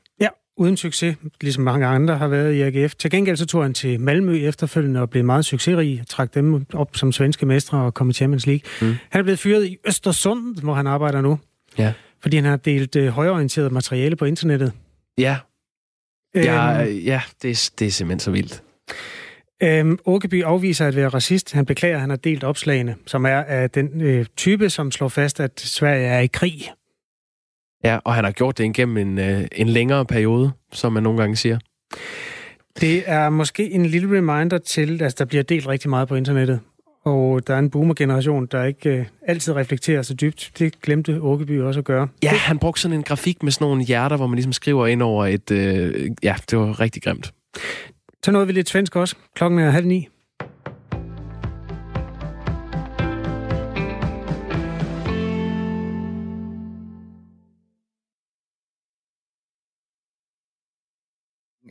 [0.58, 2.96] uden succes, ligesom mange andre har været i AGF.
[2.96, 6.96] Til gengæld så tog han til Malmø efterfølgende og blev meget succesrig, trak dem op
[6.96, 8.62] som svenske mestre og kom i Champions League.
[8.82, 8.96] Mm.
[9.10, 11.40] Han er blevet fyret i Østersund, hvor han arbejder nu.
[11.78, 11.94] Ja.
[12.22, 14.72] Fordi han har delt øh, højorienteret materiale på internettet.
[15.18, 15.38] Ja.
[16.36, 18.64] Ja, øhm, ja det, er, det er simpelthen så vildt.
[19.64, 21.54] Øhm, Åkeby afviser at være racist.
[21.54, 25.08] Han beklager, at han har delt opslagene, som er af den øh, type, som slår
[25.08, 26.70] fast, at Sverige er i krig.
[27.84, 31.20] Ja, og han har gjort det igennem en, øh, en længere periode, som man nogle
[31.20, 31.60] gange siger.
[32.82, 36.16] Det er måske en lille reminder til, at altså, der bliver delt rigtig meget på
[36.16, 36.60] internettet.
[37.04, 40.52] Og der er en boomer-generation, der ikke øh, altid reflekterer så dybt.
[40.60, 42.08] Det glemte Åkeby også at gøre.
[42.24, 45.02] Ja, han brugte sådan en grafik med sådan nogle hjerter, hvor man ligesom skriver ind
[45.02, 45.52] over et...
[45.52, 47.34] Øh, ja, det var rigtig grimt.
[48.24, 49.16] Så nåede vi lidt svensk også.
[49.36, 50.08] Klokken er halv ni.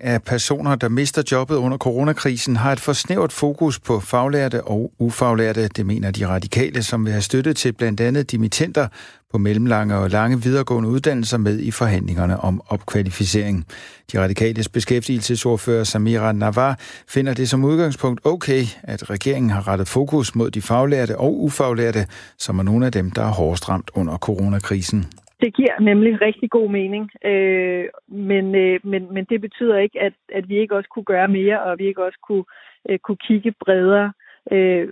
[0.04, 5.68] Af personer, der mister jobbet under coronakrisen, har et forsnævret fokus på faglærte og ufaglærte.
[5.68, 8.88] Det mener de radikale, som vil have støtte til blandt andet dimittenter
[9.32, 13.66] på mellemlange og lange videregående uddannelser med i forhandlingerne om opkvalificering.
[14.12, 20.34] De radikales beskæftigelsesordfører Samira Navar finder det som udgangspunkt okay, at regeringen har rettet fokus
[20.34, 22.06] mod de faglærte og ufaglærte,
[22.38, 25.06] som er nogle af dem, der er hårdest ramt under coronakrisen.
[25.40, 30.12] Det giver nemlig rigtig god mening, øh, men, øh, men, men det betyder ikke, at,
[30.32, 32.44] at vi ikke også kunne gøre mere, og vi ikke også kunne,
[32.88, 34.12] øh, kunne kigge bredere.
[34.52, 34.88] Øh,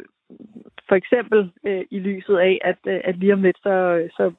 [0.89, 4.33] for eksempel øh, i lyset af, at, øh, at lige om lidt, så, så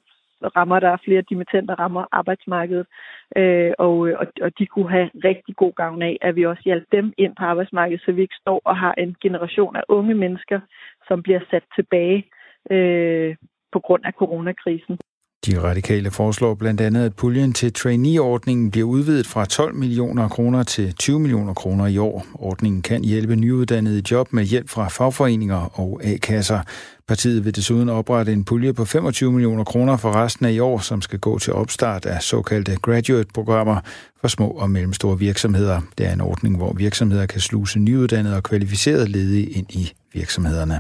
[0.55, 2.87] rammer der flere dimittenter, rammer arbejdsmarkedet,
[3.35, 6.61] øh, og, øh, og, og de kunne have rigtig god gavn af, at vi også
[6.65, 10.15] hjælper dem ind på arbejdsmarkedet, så vi ikke står og har en generation af unge
[10.15, 10.59] mennesker,
[11.07, 12.25] som bliver sat tilbage
[12.71, 13.35] øh,
[13.71, 14.97] på grund af coronakrisen.
[15.45, 20.63] De radikale foreslår blandt andet, at puljen til trainee-ordningen bliver udvidet fra 12 millioner kroner
[20.63, 22.25] til 20 millioner kroner i år.
[22.33, 26.59] Ordningen kan hjælpe nyuddannede i job med hjælp fra fagforeninger og A-kasser.
[27.07, 30.79] Partiet vil desuden oprette en pulje på 25 millioner kroner for resten af i år,
[30.79, 33.79] som skal gå til opstart af såkaldte graduate-programmer
[34.21, 35.81] for små og mellemstore virksomheder.
[35.97, 40.79] Det er en ordning, hvor virksomheder kan sluse nyuddannede og kvalificerede ledige ind i virksomhederne.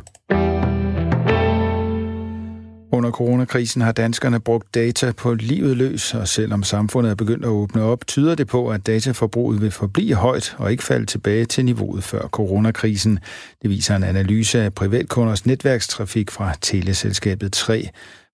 [2.93, 7.49] Under coronakrisen har danskerne brugt data på livet løs, og selvom samfundet er begyndt at
[7.49, 11.65] åbne op, tyder det på, at dataforbruget vil forblive højt og ikke falde tilbage til
[11.65, 13.19] niveauet før coronakrisen.
[13.61, 17.89] Det viser en analyse af privatkunders netværkstrafik fra teleselskabet 3.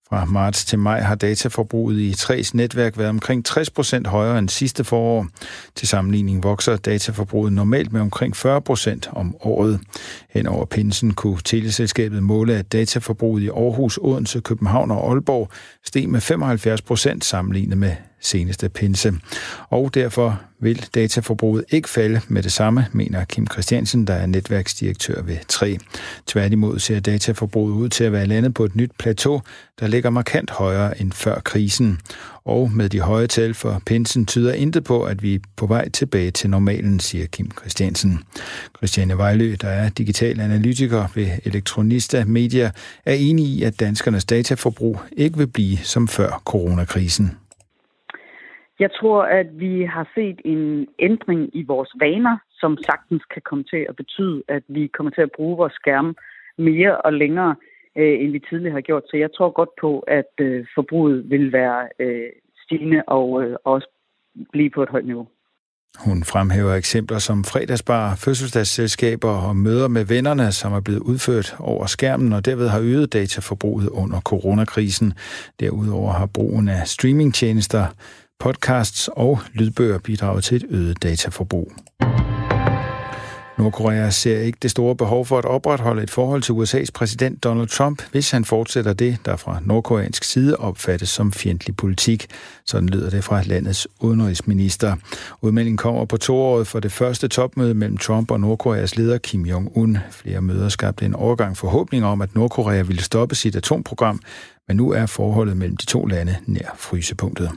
[0.10, 4.50] Fra marts til maj har dataforbruget i 3's netværk været omkring 60 procent højere end
[4.50, 5.28] sidste forår.
[5.76, 9.80] Til sammenligning vokser dataforbruget normalt med omkring 40 procent om året.
[10.30, 15.50] Hen over pinsen kunne teleselskabet måle, at dataforbruget i Aarhus, Odense, København og Aalborg
[15.86, 19.13] steg med 75 procent sammenlignet med seneste pinse.
[19.69, 25.21] Og derfor vil dataforbruget ikke falde med det samme, mener Kim Christiansen, der er netværksdirektør
[25.21, 25.77] ved 3.
[26.27, 29.41] Tværtimod ser dataforbruget ud til at være landet på et nyt plateau,
[29.79, 31.99] der ligger markant højere end før krisen.
[32.45, 35.89] Og med de høje tal for pinsen tyder intet på, at vi er på vej
[35.89, 38.23] tilbage til normalen, siger Kim Christiansen.
[38.77, 42.71] Christiane Vejlø, der er digital analytiker ved Elektronista Media,
[43.05, 47.32] er enig i, at danskernes dataforbrug ikke vil blive som før coronakrisen.
[48.80, 53.63] Jeg tror, at vi har set en ændring i vores vaner, som sagtens kan komme
[53.63, 56.13] til at betyde, at vi kommer til at bruge vores skærme
[56.58, 57.56] mere og længere,
[57.96, 59.04] øh, end vi tidligere har gjort.
[59.10, 62.30] Så jeg tror godt på, at øh, forbruget vil være øh,
[62.63, 63.88] stigende og øh, også
[64.52, 65.28] blive på et højt niveau.
[66.06, 71.86] Hun fremhæver eksempler som fredagsbar, fødselsdagsselskaber og møder med vennerne, som er blevet udført over
[71.86, 75.13] skærmen og derved har øget dataforbruget under coronakrisen.
[75.60, 77.84] Derudover har brugen af streamingtjenester
[78.39, 81.71] podcasts og lydbøger bidrager til et øget dataforbrug.
[83.60, 87.67] Nordkorea ser ikke det store behov for at opretholde et forhold til USA's præsident Donald
[87.67, 92.28] Trump, hvis han fortsætter det, der fra nordkoreansk side opfattes som fjendtlig politik.
[92.65, 94.95] Sådan lyder det fra landets udenrigsminister.
[95.41, 99.97] Udmeldingen kommer på toåret for det første topmøde mellem Trump og Nordkoreas leder Kim Jong-un.
[100.12, 104.21] Flere møder skabte en overgang forhåbning om, at Nordkorea ville stoppe sit atomprogram,
[104.67, 107.52] men nu er forholdet mellem de to lande nær frysepunktet.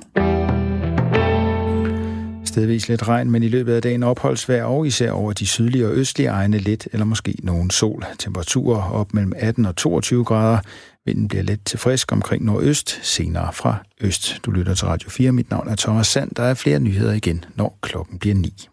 [2.53, 5.93] Stedvis lidt regn, men i løbet af dagen opholdsvær og især over de sydlige og
[5.93, 8.05] østlige egne lidt eller måske nogen sol.
[8.19, 10.59] Temperaturer op mellem 18 og 22 grader.
[11.07, 14.41] Vinden bliver let til frisk omkring nordøst, senere fra øst.
[14.47, 15.33] Du lytter til Radio 4.
[15.33, 16.31] Mit navn er Thomas Sand.
[16.37, 18.69] Der er flere nyheder igen, når klokken bliver 9.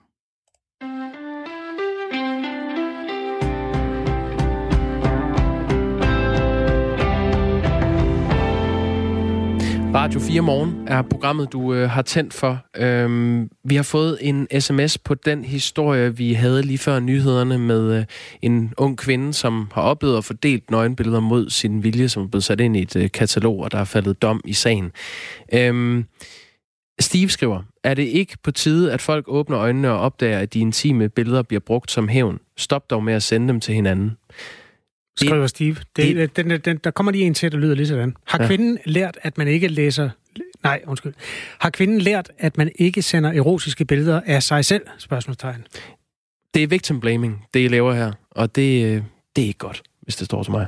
[9.94, 12.66] Radio 4 Morgen er programmet, du øh, har tændt for.
[12.78, 17.98] Øhm, vi har fået en sms på den historie, vi havde lige før nyhederne med
[18.00, 18.06] øh,
[18.42, 22.44] en ung kvinde, som har oplevet at fordelt nøgenbilleder mod sin vilje, som er blevet
[22.44, 24.92] sat ind i et øh, katalog, og der er faldet dom i sagen.
[25.54, 26.06] Øhm,
[27.00, 30.60] Steve skriver, er det ikke på tide, at folk åbner øjnene og opdager, at de
[30.60, 32.40] intime billeder bliver brugt som hævn?
[32.58, 34.19] Stop dog med at sende dem til hinanden
[35.26, 35.76] skriver Steve.
[35.96, 38.16] Det, det, den, den, der kommer lige en til, der lyder lige sådan.
[38.28, 38.92] Har kvinden ja.
[38.92, 40.10] lært, at man ikke læser...
[40.64, 41.14] Nej, undskyld.
[41.60, 44.82] Har kvinden lært, at man ikke sender erotiske billeder af sig selv?
[44.98, 45.66] Spørgsmålstegn.
[46.54, 48.12] Det er victim blaming, det I laver her.
[48.32, 49.04] Og det, øh,
[49.36, 49.82] det er ikke godt.
[50.02, 50.68] hvis det står til mig.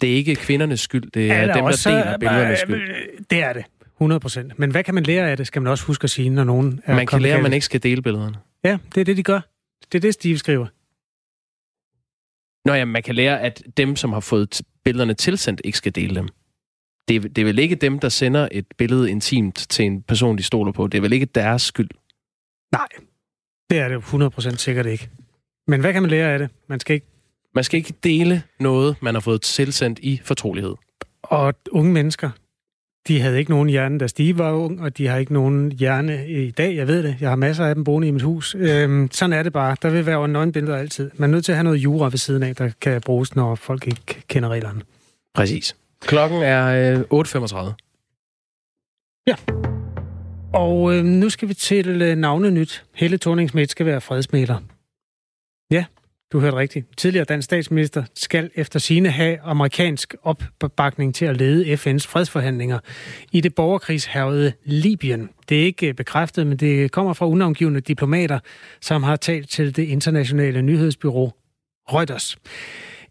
[0.00, 3.24] Det er ikke kvindernes skyld, det er, er dem, også, der deler billederne skyld.
[3.30, 3.64] Det er det.
[3.96, 4.58] 100 procent.
[4.58, 6.80] Men hvad kan man lære af det, skal man også huske at sige, når nogen
[6.84, 8.36] er Man kan lære, at man ikke skal dele billederne.
[8.64, 9.40] Ja, det er det, de gør.
[9.92, 10.66] Det er det, Steve skriver.
[12.64, 16.14] Nå ja, man kan lære, at dem, som har fået billederne tilsendt, ikke skal dele
[16.14, 16.28] dem.
[17.08, 20.38] Det er, det er vel ikke dem, der sender et billede intimt til en person,
[20.38, 20.86] de stoler på.
[20.86, 21.90] Det er vel ikke deres skyld?
[22.72, 22.88] Nej,
[23.70, 25.10] det er det 100% sikkert ikke.
[25.66, 26.50] Men hvad kan man lære af det?
[26.68, 27.06] Man skal ikke...
[27.54, 30.74] Man skal ikke dele noget, man har fået tilsendt i fortrolighed.
[31.22, 32.30] Og unge mennesker,
[33.08, 36.28] de havde ikke nogen hjerne, da Steve var ung, og de har ikke nogen hjerne
[36.28, 36.76] i dag.
[36.76, 37.16] Jeg ved det.
[37.20, 38.54] Jeg har masser af dem boende i mit hus.
[38.58, 39.76] Øhm, sådan er det bare.
[39.82, 41.10] Der vil være nøgenbilleder altid.
[41.14, 43.54] Man er nødt til at have noget jura ved siden af, der kan bruges, når
[43.54, 44.80] folk ikke kender reglerne.
[45.34, 45.76] Præcis.
[46.00, 47.74] Klokken er øh, 8.35.
[49.26, 49.34] Ja.
[50.54, 52.84] Og øh, nu skal vi til øh, navnenyt.
[52.94, 54.58] Helle thorning skal være fredsmæler.
[55.70, 55.84] Ja,
[56.32, 56.86] du hørte rigtigt.
[56.96, 60.14] Tidligere dansk statsminister skal efter sine have amerikansk
[60.60, 62.78] opbakning til at lede FN's fredsforhandlinger
[63.32, 65.30] i det borgerkrigshærvede Libyen.
[65.48, 68.38] Det er ikke øh, bekræftet, men det kommer fra unavngivende diplomater,
[68.80, 71.32] som har talt til det internationale nyhedsbyrå
[71.92, 72.36] Reuters.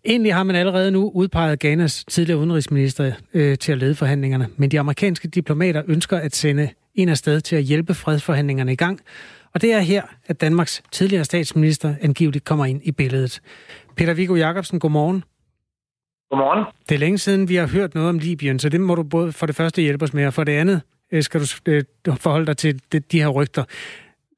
[0.06, 4.72] Egentlig har man allerede nu udpeget Ghanas tidligere udenrigsminister øh, til at lede forhandlingerne, men
[4.72, 9.00] de amerikanske diplomater ønsker at sende en afsted til at hjælpe fredsforhandlingerne i gang,
[9.54, 13.42] og det er her, at Danmarks tidligere statsminister angiveligt kommer ind i billedet.
[13.98, 15.24] Peter Viggo Jacobsen, godmorgen.
[16.30, 16.66] Godmorgen.
[16.90, 19.32] Det er længe siden, vi har hørt noget om Libyen, så det må du både
[19.32, 21.84] for det første hjælpe os med, og for det andet øh, skal du øh,
[22.20, 23.64] forholde dig til de her rygter.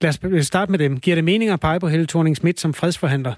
[0.01, 0.99] Lad os starte med dem.
[0.99, 3.33] Giver det mening at pege på Helle thorning Schmidt som fredsforhandler?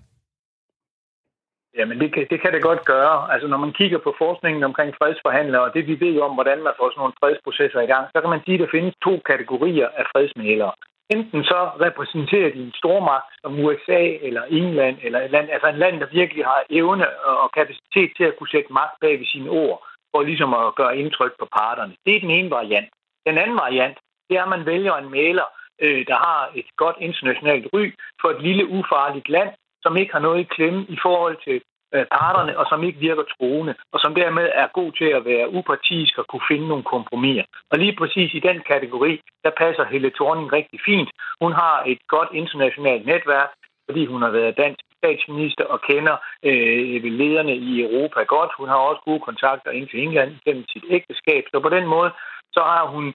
[1.77, 3.33] Jamen, det kan, det kan det godt gøre.
[3.33, 6.73] Altså, når man kigger på forskningen omkring fredsforhandlere, og det vi ved om, hvordan man
[6.79, 9.87] får sådan nogle fredsprocesser i gang, så kan man sige, at der findes to kategorier
[9.99, 10.73] af fredsmælere.
[11.09, 15.77] Enten så repræsenterer de en stormagt som USA eller England, eller et land, altså et
[15.77, 17.05] land, der virkelig har evne
[17.43, 20.97] og kapacitet til at kunne sætte magt bag ved sine ord, for ligesom at gøre
[20.97, 21.95] indtryk på parterne.
[22.05, 22.89] Det er den ene variant.
[23.25, 23.97] Den anden variant,
[24.29, 25.47] det er, at man vælger en maler,
[25.81, 27.83] øh, der har et godt internationalt ry
[28.21, 29.49] for et lille ufarligt land,
[29.83, 31.61] som ikke har noget i klemme i forhold til
[31.93, 35.49] Øh, parterne, og som ikke virker troende, og som dermed er god til at være
[35.57, 37.45] upartisk og kunne finde nogle kompromiser.
[37.71, 41.09] Og lige præcis i den kategori, der passer Helle Thorning rigtig fint.
[41.41, 43.49] Hun har et godt internationalt netværk,
[43.87, 48.51] fordi hun har været dansk statsminister og kender øh, lederne i Europa godt.
[48.59, 51.43] Hun har også gode kontakter ind til England gennem sit ægteskab.
[51.51, 52.11] Så på den måde,
[52.53, 53.13] så har hun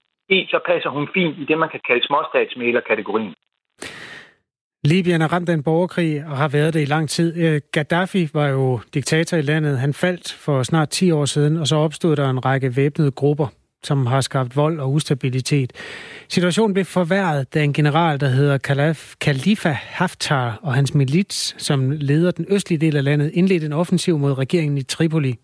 [0.52, 3.34] så passer hun fint i det, man kan kalde småstatsmælerkategorien.
[4.84, 7.36] Libyen er ramt af en borgerkrig og har været det i lang tid.
[7.36, 9.78] Øh, Gaddafi var jo diktator i landet.
[9.78, 13.46] Han faldt for snart 10 år siden, og så opstod der en række væbnede grupper,
[13.84, 15.72] som har skabt vold og ustabilitet.
[16.28, 22.30] Situationen blev forværret, da en general, der hedder Khalifa Haftar og hans milits, som leder
[22.30, 25.36] den østlige del af landet, indledte en offensiv mod regeringen i Tripoli,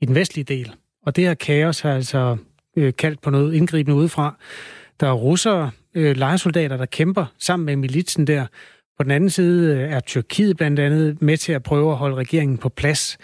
[0.00, 0.72] i den vestlige del.
[1.06, 2.36] Og det her kaos har altså
[2.76, 4.36] øh, kaldt på noget indgribende udefra.
[5.00, 8.46] Der er russere, øh, lejesoldater, der kæmper sammen med militsen der,
[8.98, 12.16] på den anden side øh, er Tyrkiet blandt andet med til at prøve at holde
[12.16, 13.18] regeringen på plads.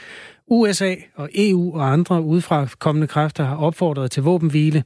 [0.47, 4.85] USA og EU og andre udefra kommende kræfter har opfordret til våbenhvile,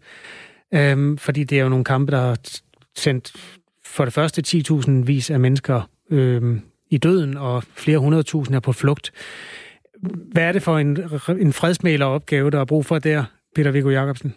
[0.75, 2.39] øhm, fordi det er jo nogle kampe, der har
[2.97, 3.33] sendt
[3.85, 8.73] for det første 10.000 vis af mennesker øhm, i døden, og flere hundredtusind er på
[8.73, 9.13] flugt.
[10.33, 14.35] Hvad er det for en, en fredsmæleropgave, der er brug for der, Peter Viggo Jacobsen?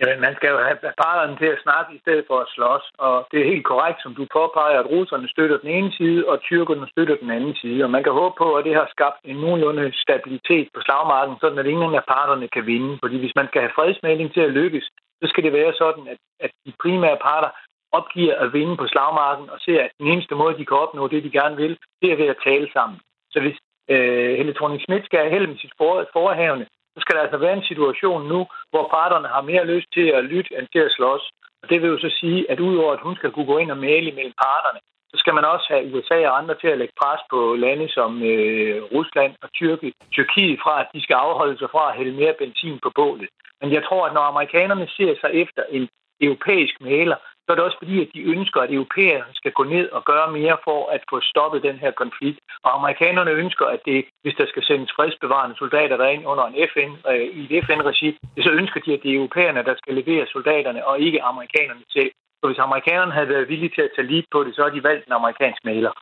[0.00, 2.84] Jamen, man skal jo have parterne til at snakke i stedet for at slås.
[2.98, 6.40] Og det er helt korrekt, som du påpeger, at russerne støtter den ene side, og
[6.40, 7.84] tyrkerne støtter den anden side.
[7.84, 11.58] Og man kan håbe på, at det har skabt en nogenlunde stabilitet på slagmarken, sådan
[11.58, 12.98] at ingen af parterne kan vinde.
[13.02, 14.86] Fordi hvis man skal have fredsmæling til at lykkes,
[15.20, 17.50] så skal det være sådan, at, at de primære parter
[17.92, 21.24] opgiver at vinde på slagmarken og ser, at den eneste måde, de kan opnå det,
[21.24, 22.98] de gerne vil, det er ved at tale sammen.
[23.32, 23.58] Så hvis
[23.92, 27.38] øh, Helle thorning Schmidt skal have held med sit for, forhavne, så skal der altså
[27.38, 30.94] være en situation nu, hvor parterne har mere lyst til at lytte end til at
[30.96, 31.24] slås.
[31.62, 33.78] Og det vil jo så sige, at udover at hun skal kunne gå ind og
[33.78, 34.80] male mellem parterne,
[35.10, 38.10] så skal man også have USA og andre til at lægge pres på lande som
[38.22, 42.34] øh, Rusland og Tyrki, Tyrkiet fra, at de skal afholde sig fra at hælde mere
[42.38, 43.28] benzin på bålet.
[43.60, 45.88] Men jeg tror, at når amerikanerne ser sig efter en
[46.20, 47.16] europæisk maler,
[47.46, 50.32] så er det også fordi, at de ønsker, at europæerne skal gå ned og gøre
[50.38, 52.38] mere for at få stoppet den her konflikt.
[52.64, 56.90] Og amerikanerne ønsker, at det, hvis der skal sendes fredsbevarende soldater derind under en FN,
[57.10, 60.86] øh, i et FN-regi, så ønsker de, at det er europæerne, der skal levere soldaterne,
[60.86, 62.10] og ikke amerikanerne selv.
[62.40, 64.82] Så hvis amerikanerne havde været villige til at tage lige på det, så har de
[64.82, 65.92] valgt en amerikansk maler.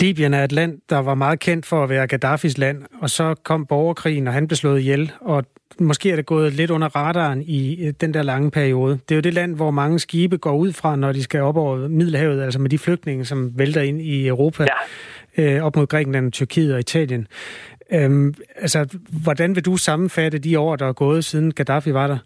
[0.00, 3.34] Libyen er et land, der var meget kendt for at være Gaddafis land, og så
[3.44, 5.44] kom borgerkrigen, og han blev slået ihjel, og
[5.80, 8.92] måske er det gået lidt under radaren i øh, den der lange periode.
[8.92, 11.56] Det er jo det land, hvor mange skibe går ud fra, når de skal op
[11.56, 14.66] over Middelhavet, altså med de flygtninge, som vælter ind i Europa.
[15.38, 17.26] øh, op mod Grækenland, Tyrkiet og Italien.
[17.92, 22.18] Øhm, altså, hvordan vil du sammenfatte de år, der er gået siden Gaddafi var der?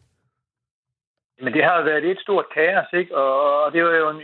[1.42, 3.16] Men det har jo været et stort kaos, ikke?
[3.16, 4.20] Og, det var jo en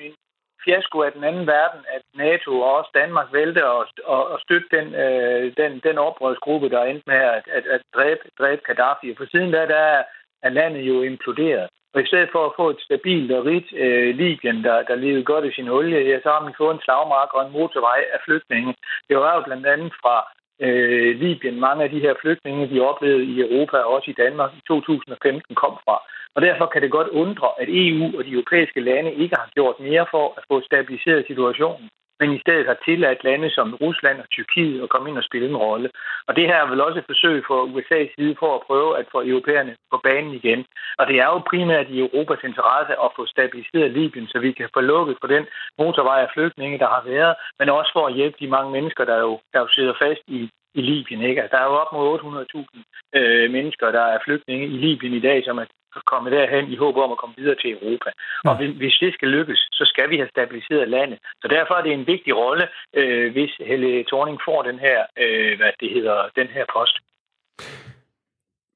[0.65, 4.69] fiasko af den anden verden, at NATO og også Danmark vælte og, og, og støtte
[4.77, 9.15] den, øh, den, den oprørsgruppe, der endte med at, at, at dræbe, dræbe Gaddafi.
[9.19, 10.03] For siden da, der
[10.43, 11.69] er landet jo imploderet.
[11.95, 15.25] Og i stedet for at få et stabilt og rigt øh, Libyen, der, der levede
[15.25, 18.19] godt i sin olie, ja, så har man fået en slagmark og en motorvej af
[18.25, 18.75] flygtninge.
[19.09, 20.17] Det var jo blandt andet fra
[20.61, 24.51] øh, Libyen, mange af de her flygtninge, de oplevede i Europa og også i Danmark
[24.59, 25.97] i 2015 kom fra.
[26.35, 29.81] Og derfor kan det godt undre, at EU og de europæiske lande ikke har gjort
[29.81, 31.89] mere for at få stabiliseret situationen
[32.21, 35.49] men i stedet har tilladt lande som Rusland og Tyrkiet at komme ind og spille
[35.49, 35.91] en rolle.
[36.29, 39.07] Og det her er vel også et forsøg fra USA's side for at prøve at
[39.13, 40.61] få europæerne på banen igen.
[40.99, 44.69] Og det er jo primært i Europas interesse at få stabiliseret Libyen, så vi kan
[44.75, 45.45] få lukket på den
[45.79, 49.19] motorvej af flygtninge, der har været, men også for at hjælpe de mange mennesker, der
[49.27, 50.41] jo, der jo sidder fast i,
[50.75, 51.23] i Libyen.
[51.23, 51.43] Ikke?
[51.43, 55.21] Altså, der er jo op mod 800.000 øh, mennesker, der er flygtninge i Libyen i
[55.29, 55.67] dag, som er
[56.11, 58.11] komme derhen i håb om at komme videre til Europa.
[58.45, 58.51] Ja.
[58.51, 61.19] Og hvis det skal lykkes, så skal vi have stabiliseret landet.
[61.43, 62.65] Så derfor er det en vigtig rolle,
[62.95, 66.97] øh, hvis Helle Thorning får den her, øh, hvad det hedder, den her post.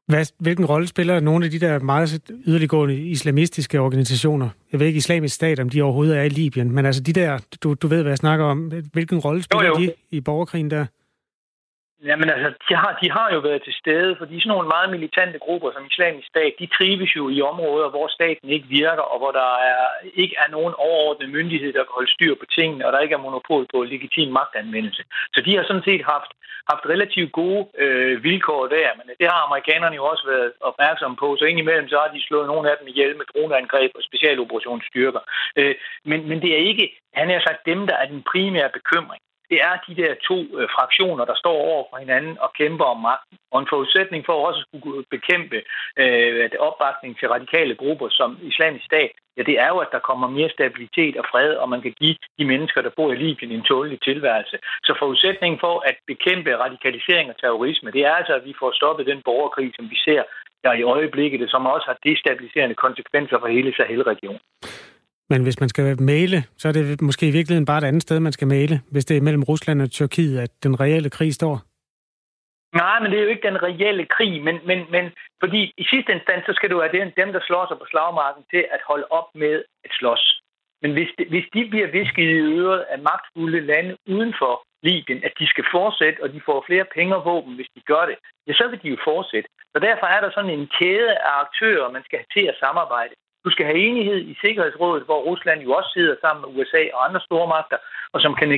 [0.08, 4.48] Hvad, hvilken rolle spiller nogle af de der meget yderliggående islamistiske organisationer?
[4.72, 7.38] Jeg ved ikke, islamisk stat, om de overhovedet er i Libyen, men altså de der,
[7.62, 8.72] du, du ved, hvad jeg snakker om.
[8.92, 9.80] Hvilken rolle spiller jo, jo.
[9.80, 10.86] de i borgerkrigen der?
[12.04, 15.38] Jamen altså, de har, de har jo været til stede, fordi sådan nogle meget militante
[15.38, 19.32] grupper som islamisk stat, de trives jo i områder, hvor staten ikke virker, og hvor
[19.40, 19.84] der er,
[20.14, 23.26] ikke er nogen overordnet myndighed, der kan holde styr på tingene, og der ikke er
[23.26, 25.02] monopol på legitim magtanvendelse.
[25.34, 26.32] Så de har sådan set haft,
[26.70, 31.36] haft relativt gode øh, vilkår der, men det har amerikanerne jo også været opmærksomme på,
[31.38, 35.22] så indimellem så har de slået nogle af dem ihjel med droneangreb og specialoperationsstyrker.
[35.56, 35.74] Øh,
[36.04, 39.58] men, men det er ikke, han er sagt, dem, der er den primære bekymring det
[39.68, 43.38] er de der to øh, fraktioner, der står over for hinanden og kæmper om magten.
[43.52, 45.58] Og en forudsætning for også at kunne bekæmpe
[46.02, 50.28] øh, opbakning til radikale grupper som islamisk stat, ja, det er jo, at der kommer
[50.28, 53.68] mere stabilitet og fred, og man kan give de mennesker, der bor i Libyen, en
[53.70, 54.56] tålelig tilværelse.
[54.86, 59.06] Så forudsætningen for at bekæmpe radikalisering og terrorisme, det er altså, at vi får stoppet
[59.06, 60.22] den borgerkrig, som vi ser
[60.64, 64.40] der i øjeblikket, som også har destabiliserende konsekvenser for hele Sahel-regionen.
[65.30, 68.20] Men hvis man skal male, så er det måske i virkeligheden bare et andet sted,
[68.20, 71.54] man skal male, hvis det er mellem Rusland og Tyrkiet, at den reelle krig står.
[72.82, 75.04] Nej, men det er jo ikke den reelle krig, men, men, men
[75.42, 78.62] fordi i sidste instans, så skal du have dem, der slår sig på slagmarken til
[78.76, 79.54] at holde op med
[79.84, 80.42] at slås.
[80.82, 85.24] Men hvis, de, hvis de bliver visket i øret af magtfulde lande uden for Libyen,
[85.24, 88.16] at de skal fortsætte, og de får flere penge og våben, hvis de gør det,
[88.46, 89.48] ja, så vil de jo fortsætte.
[89.72, 93.14] Så derfor er der sådan en kæde af aktører, man skal have til at samarbejde.
[93.48, 97.04] Du skal have enighed i Sikkerhedsrådet, hvor Rusland jo også sidder sammen med USA og
[97.06, 97.78] andre stormagter,
[98.12, 98.48] og som kan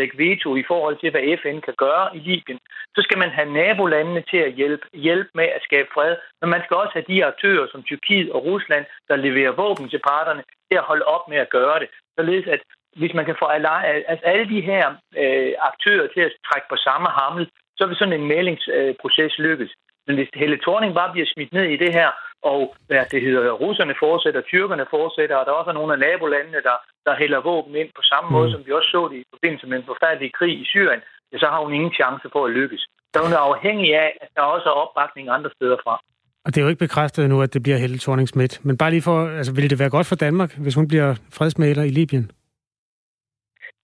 [0.00, 2.58] lægge veto i forhold til, hvad FN kan gøre i Libyen.
[2.94, 6.62] Så skal man have nabolandene til at hjælpe, hjælpe med at skabe fred, men man
[6.64, 10.76] skal også have de aktører som Tyrkiet og Rusland, der leverer våben til parterne, til
[10.78, 11.88] at holde op med at gøre det.
[12.18, 12.60] Således at
[13.00, 13.68] hvis man kan få alle,
[14.10, 14.84] altså alle de her
[15.22, 17.44] øh, aktører til at trække på samme hammel,
[17.78, 19.72] så vil sådan en mælingsproces øh, lykkes.
[20.06, 22.10] Men hvis Helle Thorning bare bliver smidt ned i det her,
[22.42, 26.60] og hvad det hedder, russerne fortsætter, tyrkerne fortsætter, og der er også nogle af nabolandene,
[26.68, 26.76] der,
[27.06, 28.32] der hælder våben ind på samme mm.
[28.36, 31.36] måde, som vi også så det i forbindelse med en forfærdelig krig i Syrien, ja,
[31.38, 32.82] så har hun ingen chance for at lykkes.
[33.12, 35.94] Så hun er afhængig af, at der også er opbakning andre steder fra.
[36.44, 38.60] Og det er jo ikke bekræftet nu, at det bliver Helle thorning -Schmidt.
[38.62, 41.82] Men bare lige for, altså vil det være godt for Danmark, hvis hun bliver fredsmæler
[41.82, 42.30] i Libyen?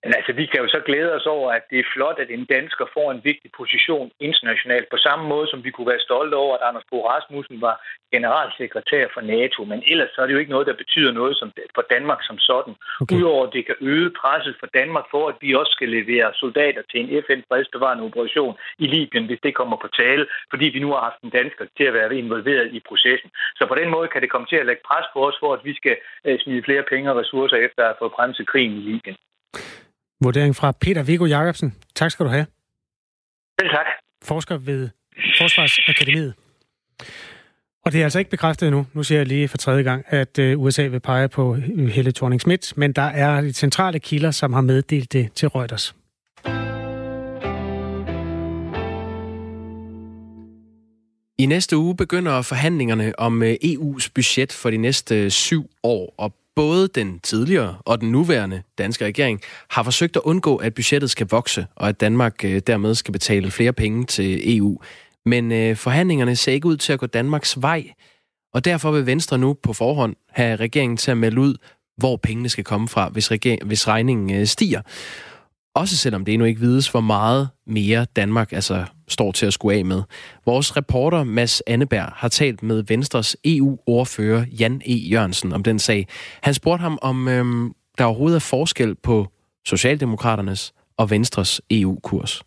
[0.06, 2.44] Men altså, vi kan jo så glæde os over, at det er flot, at en
[2.56, 6.54] dansker får en vigtig position internationalt, på samme måde som vi kunne være stolte over,
[6.56, 7.76] at Anders Fogh Rasmussen var
[8.14, 9.60] generalsekretær for NATO.
[9.72, 12.38] Men ellers så er det jo ikke noget, der betyder noget som, for Danmark som
[12.38, 12.74] sådan.
[13.00, 13.16] Okay.
[13.16, 16.82] Udover at det kan øge presset for Danmark for, at vi også skal levere soldater
[16.90, 21.02] til en FN-fredsbevarende operation i Libyen, hvis det kommer på tale, fordi vi nu har
[21.08, 23.30] haft en dansker til at være involveret i processen.
[23.58, 25.64] Så på den måde kan det komme til at lægge pres på os for, at
[25.64, 25.96] vi skal
[26.26, 29.16] øh, smide flere penge og ressourcer efter at få bremset krigen i Libyen.
[30.20, 31.74] Vurdering fra Peter Viggo Jacobsen.
[31.94, 32.46] Tak skal du have.
[33.60, 33.86] Selv tak.
[34.24, 34.88] Forsker ved
[35.38, 36.34] Forsvarsakademiet.
[37.84, 40.38] Og det er altså ikke bekræftet endnu, nu siger jeg lige for tredje gang, at
[40.38, 41.54] øh, USA vil pege på
[41.94, 45.94] Helle thorning -Schmidt, men der er de centrale kilder, som har meddelt det til Reuters.
[51.38, 56.32] I næste uge begynder forhandlingerne om øh, EU's budget for de næste syv år, og
[56.56, 59.40] både den tidligere og den nuværende danske regering
[59.70, 63.50] har forsøgt at undgå, at budgettet skal vokse, og at Danmark øh, dermed skal betale
[63.50, 64.78] flere penge til EU.
[65.26, 67.90] Men øh, forhandlingerne ser ikke ud til at gå Danmarks vej,
[68.54, 71.56] og derfor vil Venstre nu på forhånd have regeringen til at melde ud,
[71.96, 74.82] hvor pengene skal komme fra, hvis, regering, hvis regningen øh, stiger.
[75.80, 78.76] Også selvom det endnu ikke vides, hvor meget mere Danmark altså
[79.08, 80.02] står til at skulle af med.
[80.46, 84.94] Vores reporter Mads Anneberg har talt med Venstres EU-ordfører Jan E.
[85.12, 86.06] Jørgensen om den sag.
[86.42, 89.26] Han spurgte ham, om øhm, der overhovedet er forskel på
[89.64, 92.42] Socialdemokraternes og Venstres EU-kurs.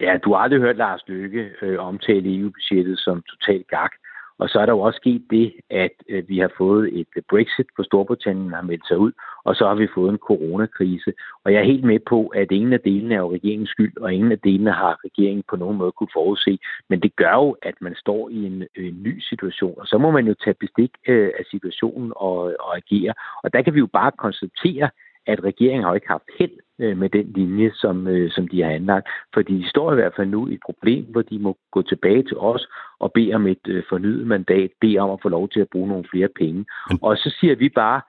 [0.00, 3.92] Ja, du har aldrig hørt Lars Løkke øh, omtale EU-budgettet som totalt gak.
[4.38, 7.66] Og så er der jo også sket det, at øh, vi har fået et Brexit
[7.76, 9.12] på Storbritannien har meldt sig ud,
[9.44, 11.12] og så har vi fået en coronakrise.
[11.44, 14.14] Og jeg er helt med på, at ingen af delene er jo regeringens skyld, og
[14.14, 16.58] ingen af delene har regeringen på nogen måde kunne forudse.
[16.88, 20.10] Men det gør jo, at man står i en, en ny situation, og så må
[20.10, 23.14] man jo tage bestik øh, af situationen og, og agere.
[23.42, 24.90] Og der kan vi jo bare konstatere,
[25.26, 28.70] at regeringen har jo ikke haft held med den linje, som, øh, som de har
[28.70, 29.08] anlagt.
[29.34, 32.22] Fordi de står i hvert fald nu i et problem, hvor de må gå tilbage
[32.22, 32.68] til os
[33.00, 35.88] og bede om et øh, fornyet mandat, bede om at få lov til at bruge
[35.88, 36.64] nogle flere penge.
[37.02, 38.00] Og så siger vi bare,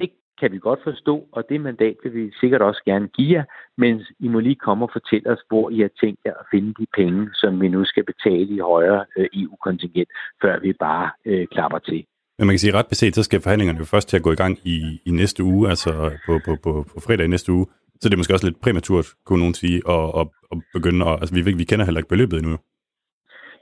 [0.00, 0.10] det
[0.40, 3.44] kan vi godt forstå, og det mandat vil vi sikkert også gerne give jer,
[3.78, 6.74] men I må lige komme og fortælle os, hvor I har tænkt jer at finde
[6.78, 10.08] de penge, som vi nu skal betale i højere øh, EU-kontingent,
[10.42, 12.04] før vi bare øh, klapper til.
[12.38, 14.40] Men man kan sige, ret beset, så skal forhandlingerne jo først til at gå i
[14.42, 15.92] gang i, i næste uge, altså
[16.26, 17.66] på, på, på, på fredag i næste uge.
[18.00, 21.14] Så det er måske også lidt præmaturt, kunne nogen sige, at, at, at begynde at...
[21.20, 22.58] Altså, vi, vi kender heller ikke beløbet endnu.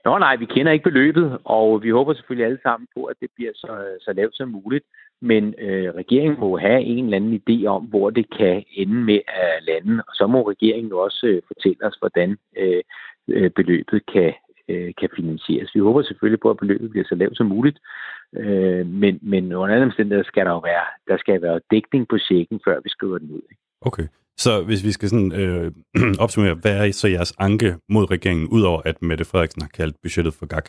[0.05, 3.30] Nå nej, vi kender ikke beløbet, og vi håber selvfølgelig alle sammen på, at det
[3.35, 4.85] bliver så, så lavt som muligt.
[5.20, 9.20] Men øh, regeringen må have en eller anden idé om, hvor det kan ende med
[9.26, 12.83] at lande, og så må regeringen jo også øh, fortælle os, hvordan øh,
[13.28, 14.33] øh beløbet kan,
[14.68, 15.74] øh, kan finansieres.
[15.74, 17.78] Vi håber selvfølgelig på, at beløbet bliver så lavt som muligt,
[18.37, 22.18] øh, men, men under andre omstændigheder skal der jo være, der skal være dækning på
[22.18, 23.43] checken, før vi skriver den ud.
[23.80, 24.07] Okay,
[24.37, 25.72] så hvis vi skal sådan øh,
[26.24, 30.35] opsummere, hvad er så jeres anke mod regeringen, udover at Mette Frederiksen har kaldt budgettet
[30.35, 30.68] for gak?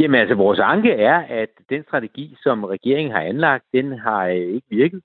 [0.00, 4.34] Jamen altså, vores anke er, at den strategi, som regeringen har anlagt, den har øh,
[4.34, 5.00] ikke virket.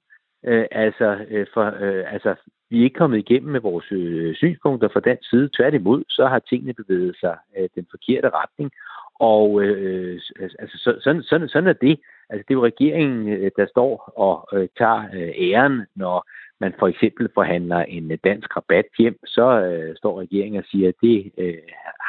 [0.45, 2.35] Øh, altså, øh, for, øh, altså,
[2.69, 5.49] vi er ikke kommet igennem med vores øh, synspunkter fra den side.
[5.57, 8.71] Tværtimod, så har tingene bevæget sig øh, den forkerte retning.
[9.19, 11.99] Og øh, øh altså, så, sådan, sådan, sådan er det.
[12.29, 16.27] Altså, det er jo regeringen, øh, der står og øh, tager øh, æren, når
[16.61, 20.87] man for eksempel forhandler en øh, dansk rabat hjem, så øh, står regeringen og siger,
[20.89, 21.53] at det øh,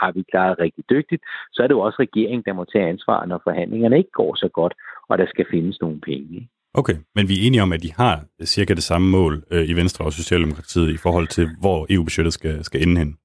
[0.01, 1.23] har vi klaret rigtig dygtigt.
[1.53, 4.49] Så er det jo også regeringen, der må tage ansvar, når forhandlingerne ikke går så
[4.49, 4.75] godt,
[5.09, 6.49] og der skal findes nogle penge.
[6.75, 9.73] Okay, men vi er enige om, at de har cirka det samme mål øh, i
[9.73, 13.19] Venstre og Socialdemokratiet i forhold til, hvor EU-budgettet skal, skal ende hen.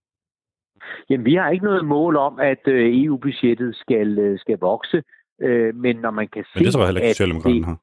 [1.10, 5.04] Jamen, vi har ikke noget mål om, at øh, EU-budgettet skal, øh, skal vokse,
[5.42, 6.50] øh, men når man kan se...
[6.56, 7.78] Men det tror jeg heller ikke, Socialdemokraterne har.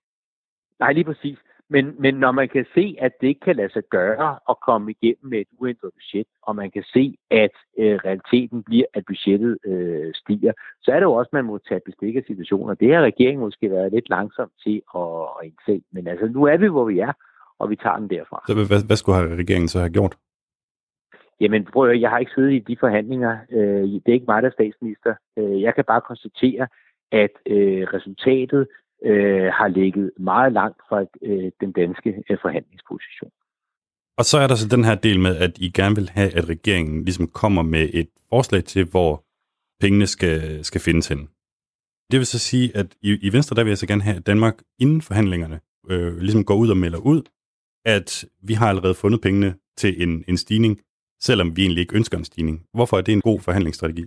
[0.81, 1.39] Nej, lige præcis.
[1.73, 4.91] Men, men når man kan se, at det ikke kan lade sig gøre at komme
[4.91, 9.59] igennem med et uændret budget, og man kan se, at øh, realiteten bliver, at budgettet
[9.65, 10.53] øh, stiger,
[10.83, 12.75] så er det jo også, at man må tage bestik af situationer.
[12.75, 15.85] Det har regeringen måske været lidt langsom til at, at indse.
[15.93, 17.13] Men altså, nu er vi, hvor vi er,
[17.59, 18.45] og vi tager den derfra.
[18.47, 20.17] Så hvad, hvad skulle regeringen så have gjort?
[21.41, 23.39] Jamen, prøv at, jeg har ikke siddet i de forhandlinger.
[23.51, 25.15] Øh, det er ikke mig, der er statsminister.
[25.39, 26.69] Øh, jeg kan bare konstatere,
[27.13, 28.67] at øh, resultatet
[29.05, 33.31] øh, har ligget meget langt fra øh, den danske øh, forhandlingsposition.
[34.19, 36.49] Og så er der så den her del med, at I gerne vil have, at
[36.49, 39.25] regeringen ligesom kommer med et forslag til, hvor
[39.81, 41.29] pengene skal, skal findes hen.
[42.11, 44.27] Det vil så sige, at i, i Venstre, der vil jeg så gerne have, at
[44.27, 47.23] Danmark inden forhandlingerne øh, ligesom går ud og melder ud,
[47.85, 50.81] at vi har allerede fundet pengene til en, en stigning,
[51.21, 52.67] selvom vi egentlig ikke ønsker en stigning.
[52.75, 54.05] Hvorfor er det en god forhandlingsstrategi?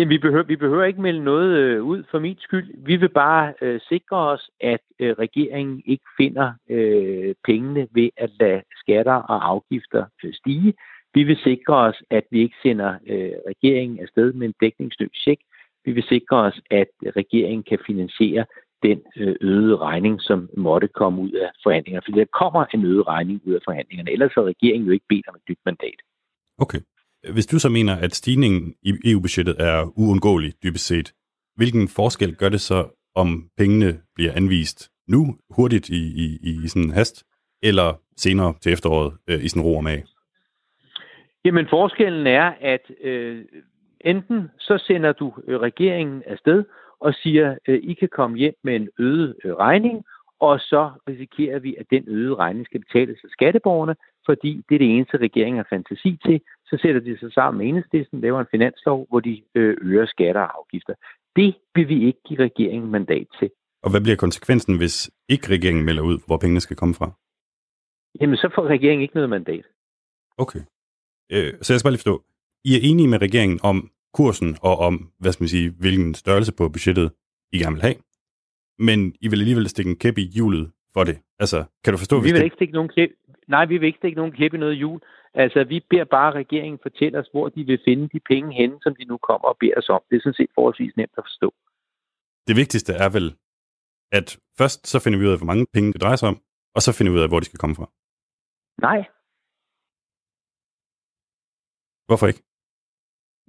[0.00, 2.70] Jamen, vi behøver, vi behøver ikke melde noget øh, ud for min skyld.
[2.76, 8.30] Vi vil bare øh, sikre os, at øh, regeringen ikke finder øh, pengene ved at
[8.40, 10.74] lade skatter og afgifter øh, stige.
[11.14, 15.38] Vi vil sikre os, at vi ikke sender øh, regeringen afsted med en dækningsløs tjek.
[15.84, 18.44] Vi vil sikre os, at regeringen kan finansiere
[18.82, 22.04] den øh, øgede regning, som måtte komme ud af forhandlingerne.
[22.06, 24.10] For der kommer en øget regning ud af forhandlingerne.
[24.10, 26.00] Ellers har regeringen jo ikke bedt om et nyt mandat.
[26.58, 26.80] Okay.
[27.28, 31.12] Hvis du så mener, at stigningen i EU-budgettet er uundgåelig dybest set,
[31.56, 36.90] hvilken forskel gør det så, om pengene bliver anvist nu, hurtigt i, i, i sådan
[36.90, 37.24] hast,
[37.62, 40.04] eller senere til efteråret øh, i sådan ro og mag?
[41.44, 43.44] Jamen forskellen er, at øh,
[44.00, 46.64] enten så sender du øh, regeringen afsted
[47.00, 50.04] og siger, øh, I kan komme hjem med en øget øh, regning,
[50.40, 53.96] og så risikerer vi, at den øgede regning skal betales af skatteborgerne,
[54.26, 56.40] fordi det er det eneste, regeringen har fantasi til.
[56.70, 60.40] Så sætter de sig sammen med enhedslisten, laver en finanslov, hvor de øh, øger skatter
[60.40, 60.94] og afgifter.
[61.36, 63.50] Det vil vi ikke give regeringen mandat til.
[63.82, 67.10] Og hvad bliver konsekvensen, hvis ikke regeringen melder ud, hvor pengene skal komme fra?
[68.20, 69.64] Jamen, så får regeringen ikke noget mandat.
[70.38, 70.60] Okay.
[71.32, 72.24] Øh, så jeg skal bare lige forstå.
[72.64, 76.52] I er enige med regeringen om kursen og om, hvad skal man sige, hvilken størrelse
[76.58, 77.12] på budgettet
[77.52, 77.94] I gerne vil have
[78.88, 81.16] men I vil alligevel stikke en kæp i hjulet for det.
[81.38, 82.44] Altså, kan du forstå, vi vil det...
[82.44, 83.10] ikke stikke nogen kæp,
[83.48, 85.00] nej, vi vil ikke stikke nogen kæppe i noget jul.
[85.34, 88.94] Altså, vi beder bare regeringen fortælle os, hvor de vil finde de penge henne, som
[88.96, 90.02] de nu kommer og beder os om.
[90.10, 91.54] Det er sådan set forholdsvis nemt at forstå.
[92.48, 93.36] Det vigtigste er vel,
[94.12, 96.38] at først så finder vi ud af, hvor mange penge det drejer sig om,
[96.74, 97.86] og så finder vi ud af, hvor de skal komme fra.
[98.88, 99.00] Nej.
[102.08, 102.42] Hvorfor ikke?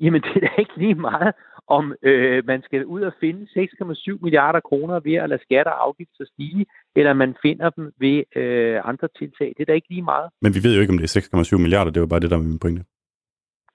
[0.04, 1.34] Jamen, det er da ikke lige meget,
[1.68, 5.84] om øh, man skal ud og finde 6,7 milliarder kroner ved at lade skatter og
[5.88, 6.66] afgifter stige,
[6.96, 9.54] eller man finder dem ved øh, andre tiltag.
[9.58, 10.30] Det er da ikke lige meget.
[10.42, 11.92] Men vi ved jo ikke, om det er 6,7 milliarder.
[11.92, 12.84] Det var bare det, der var min pointe.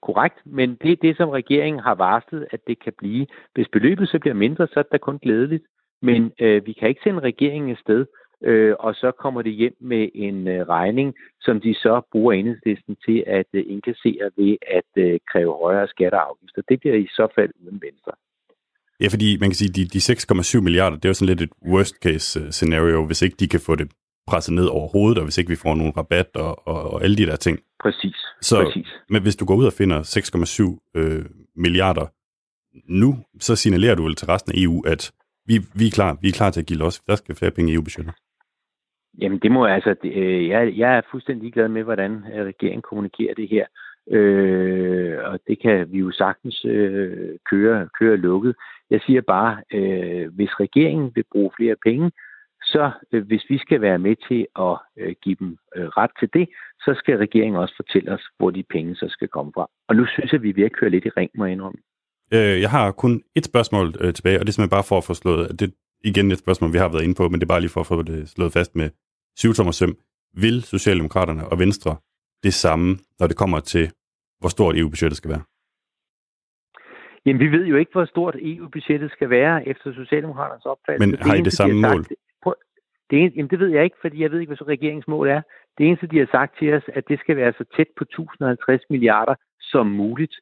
[0.01, 3.27] Korrekt, men det er det, som regeringen har varslet, at det kan blive.
[3.53, 5.63] Hvis beløbet så bliver mindre, så er det da kun glædeligt.
[6.01, 8.05] Men øh, vi kan ikke sende regeringen et sted,
[8.43, 12.95] øh, og så kommer det hjem med en øh, regning, som de så bruger enhedslisten
[13.05, 16.61] til at øh, indkassere ved at øh, kræve højere skatter og afgifter.
[16.69, 18.11] Det bliver i så fald uden venstre.
[19.01, 21.49] Ja, fordi man kan sige, de, de 6,7 milliarder, det er jo sådan lidt et
[21.71, 23.91] worst case øh, scenario, hvis ikke de kan få det
[24.27, 27.15] presset ned over hovedet, og hvis ikke vi får nogen rabat og, og, og alle
[27.17, 27.59] de der ting.
[27.83, 28.15] Præcis.
[28.41, 28.87] Så, Præcis.
[29.09, 31.25] Men hvis du går ud og finder 6,7 øh,
[31.55, 32.05] milliarder
[33.01, 35.11] nu, så signalerer du vel til resten af EU, at
[35.45, 36.99] vi, vi, er klar, vi er klar til at give los.
[36.99, 38.13] Der skal flere penge i EU-budgettet.
[39.21, 39.95] Jamen, det må altså...
[40.03, 43.65] Øh, jeg, jeg er fuldstændig glad med, hvordan øh, regeringen kommunikerer det her.
[44.11, 48.55] Øh, og det kan vi jo sagtens øh, køre, køre lukket.
[48.89, 52.11] Jeg siger bare, øh, hvis regeringen vil bruge flere penge,
[52.63, 56.29] så øh, hvis vi skal være med til at øh, give dem øh, ret til
[56.33, 59.69] det, så skal regeringen også fortælle os, hvor de penge så skal komme fra.
[59.87, 61.51] Og nu synes jeg, at vi er ved at køre lidt i ring, må jeg
[61.51, 61.79] indrømme.
[62.33, 65.03] Øh, jeg har kun et spørgsmål øh, tilbage, og det er simpelthen bare for at
[65.03, 65.59] få slået...
[65.59, 65.73] Det
[66.03, 67.87] igen et spørgsmål, vi har været inde på, men det er bare lige for at
[67.87, 68.89] få det slået fast med
[69.37, 69.97] syvtommer søm.
[70.33, 71.95] Vil Socialdemokraterne og Venstre
[72.43, 73.91] det samme, når det kommer til,
[74.39, 75.41] hvor stort EU-budgettet skal være?
[77.27, 81.07] Jamen, vi ved jo ikke, hvor stort EU-budgettet skal være efter Socialdemokraternes opfattelse.
[81.07, 82.03] Men har I det samme de har mål?
[82.03, 82.55] Sagt, prøv,
[83.09, 85.27] det en, jamen, det ved jeg ikke, fordi jeg ved ikke, hvad så regeringens mål
[85.27, 85.41] er.
[85.77, 88.81] Det eneste, de har sagt til os, at det skal være så tæt på 1050
[88.89, 90.35] milliarder som muligt.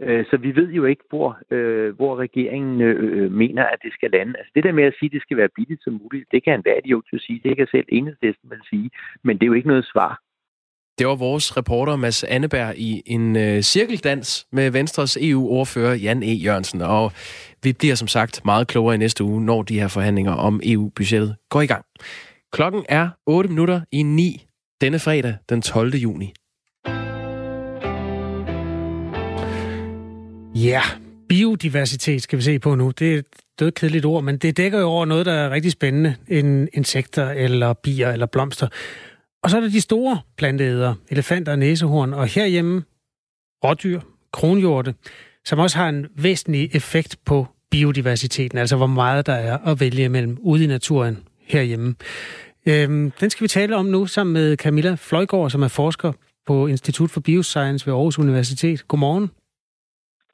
[0.00, 4.10] Øh, Så vi ved jo ikke, hvor, øh, hvor regeringen øh, mener, at det skal
[4.10, 4.38] lande.
[4.38, 6.54] Altså det der med at sige, at det skal være billigt som muligt, det kan
[6.54, 7.40] en hver idiot jo sige.
[7.44, 8.90] Det kan selv enhedslisten vel sige.
[9.24, 10.20] Men det er jo ikke noget svar.
[10.98, 16.26] Det var vores reporter Mads Anneberg i en øh, cirkeldans med Venstres EU-ordfører Jan E.
[16.26, 16.82] Jørgensen.
[16.82, 17.12] Og
[17.62, 21.36] vi bliver som sagt meget klogere i næste uge, når de her forhandlinger om EU-budgettet
[21.50, 21.84] går i gang.
[22.52, 24.46] Klokken er 8 minutter i 9
[24.80, 25.94] denne fredag den 12.
[25.94, 26.32] juni.
[30.54, 30.82] Ja,
[31.28, 32.90] biodiversitet skal vi se på nu.
[32.90, 33.26] Det er et
[33.58, 37.72] dødkedeligt ord, men det dækker jo over noget, der er rigtig spændende, En insekter eller
[37.72, 38.68] bier eller blomster.
[39.42, 42.82] Og så er der de store planteæder, elefanter og næsehorn, og herhjemme
[43.64, 44.00] rådyr,
[44.32, 44.94] kronhjorte,
[45.44, 50.04] som også har en væsentlig effekt på biodiversiteten, altså hvor meget der er at vælge
[50.04, 51.94] imellem ude i naturen herhjemme.
[52.66, 56.12] Øhm, den skal vi tale om nu sammen med Camilla Fløjgaard, som er forsker
[56.46, 58.88] på Institut for Bioscience ved Aarhus Universitet.
[58.88, 59.30] Godmorgen.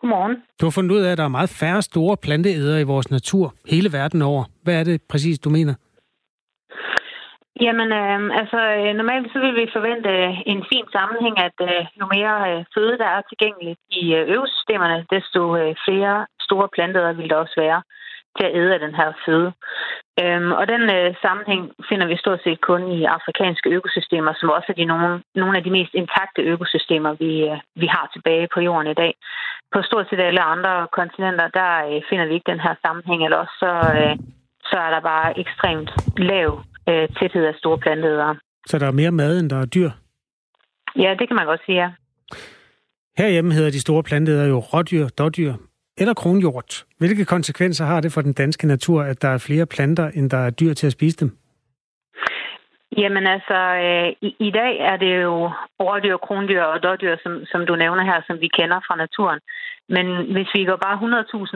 [0.00, 0.36] Godmorgen.
[0.61, 3.54] Du har fundet ud af, at der er meget færre store planteæder i vores natur
[3.66, 4.44] hele verden over.
[4.62, 5.74] Hvad er det præcis, du mener?
[7.61, 11.56] Jamen, øhm, altså, øh, altså normalt så vil vi forvente øh, en fin sammenhæng, at
[11.70, 16.68] øh, jo mere øh, føde, der er tilgængeligt i øh, øvesystemerne, desto øh, flere store
[16.74, 17.82] planter vil der også være
[18.36, 19.52] til at æde af den her føde.
[20.22, 24.68] Øhm, og den øh, sammenhæng finder vi stort set kun i afrikanske økosystemer, som også
[24.68, 28.61] er de nogle, nogle af de mest intakte økosystemer, vi, øh, vi har tilbage på
[28.61, 29.12] jorden i dag.
[29.72, 33.38] På stort set alle andre kontinenter, der øh, finder vi ikke den her sammenhæng, eller
[33.44, 34.14] også så, øh,
[34.70, 36.50] så er der bare ekstremt lav
[36.89, 38.36] øh, tæthed af store planteædere.
[38.66, 39.91] Så der er mere mad, end der er dyr?
[40.97, 41.91] Ja, det kan man godt sige, ja.
[43.18, 45.53] Herhjemme hedder de store planteæder jo rådyr, dårdyr
[45.99, 46.84] eller kronhjort.
[46.99, 50.36] Hvilke konsekvenser har det for den danske natur, at der er flere planter, end der
[50.36, 51.36] er dyr til at spise dem?
[53.03, 57.66] Jamen altså, øh, i, i dag er det jo rådyr, krondyr og dårdyr, som, som
[57.66, 59.40] du nævner her, som vi kender fra naturen.
[59.88, 60.96] Men hvis vi går bare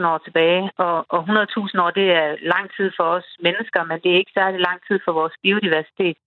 [0.01, 3.99] 100.000 år tilbage, og, og 100.000 år, det er lang tid for os mennesker, men
[4.03, 6.17] det er ikke særlig lang tid for vores biodiversitet.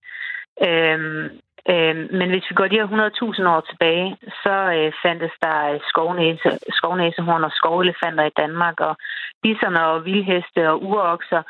[0.67, 1.25] Øhm,
[1.71, 5.79] Øhm, men hvis vi går de her 100.000 år tilbage, så øh, fandtes der øh,
[5.89, 8.95] skovnæse, skovnæsehorn og skovelefanter i Danmark, og
[9.43, 11.41] bisserne og vildheste og urokser,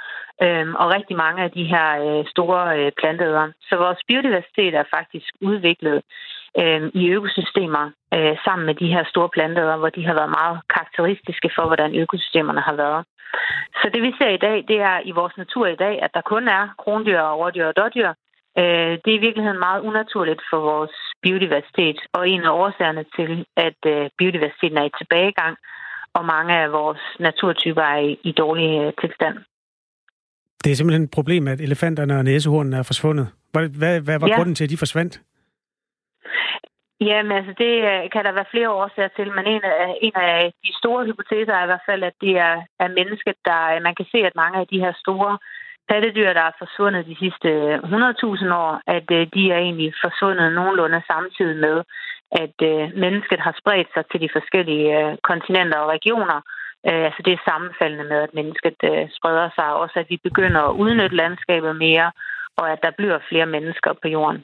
[0.43, 3.51] øhm, og rigtig mange af de her øh, store planteædere.
[3.70, 6.01] Så vores biodiversitet er faktisk udviklet
[6.61, 7.91] øhm, i økosystemer
[8.45, 12.61] sammen med de her store planteædere, hvor de har været meget karakteristiske for, hvordan økosystemerne
[12.61, 13.05] har været.
[13.80, 16.22] Så det vi ser i dag, det er i vores natur i dag, at der
[16.22, 18.11] kun er krondyr og rådyr og dårdyr.
[18.62, 23.45] Øh, det er i virkeligheden meget unaturligt for vores biodiversitet, og en af årsagerne til,
[23.68, 25.58] at øh, biodiversiteten er i tilbagegang,
[26.14, 29.38] og mange af vores naturtyper er i, i dårlig øh, tilstand.
[30.64, 33.28] Det er simpelthen et problem, at elefanterne og næsehornene er forsvundet.
[33.53, 34.36] Hvad, hvad, hvad var ja.
[34.36, 35.22] grunden til, at de forsvandt?
[37.01, 40.53] Jamen, altså det øh, kan der være flere årsager til, men en af, en af
[40.64, 43.95] de store hypoteser er i hvert fald, at det er, er mennesket, der øh, man
[43.95, 45.38] kan se, at mange af de her store
[45.89, 50.53] pattedyr, der er forsvundet de sidste øh, 100.000 år, at øh, de er egentlig forsvundet
[50.53, 51.77] nogenlunde samtidig med,
[52.43, 56.41] at øh, mennesket har spredt sig til de forskellige kontinenter og regioner.
[56.83, 58.75] Altså det er sammenfaldende med, at mennesket
[59.17, 62.11] spreder sig, og også at vi begynder at udnytte landskabet mere,
[62.57, 64.43] og at der bliver flere mennesker på jorden.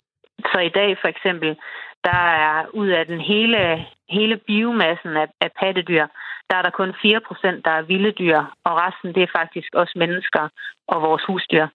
[0.52, 1.58] Så i dag for eksempel,
[2.04, 6.06] der er ud af den hele, hele biomassen af, af pattedyr,
[6.50, 9.70] der er der kun 4 procent, der er vilde dyr, og resten det er faktisk
[9.74, 10.50] også mennesker
[10.88, 11.68] og vores husdyr.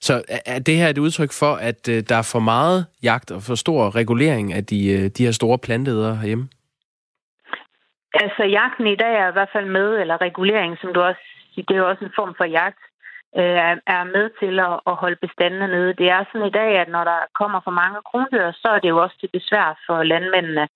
[0.00, 0.14] Så
[0.46, 3.54] er det her et udtryk for, at øh, der er for meget jagt og for
[3.54, 6.48] stor regulering af de, øh, de her store planteædere herhjemme?
[8.14, 11.20] Altså, jagten i dag er i hvert fald med, eller regulering, som du også
[11.56, 12.78] det er jo også en form for jagt
[13.40, 15.94] øh, er med til at, at holde bestandene nede.
[16.00, 18.88] Det er sådan i dag, at når der kommer for mange krondyr, så er det
[18.88, 20.68] jo også til besvær for landmændene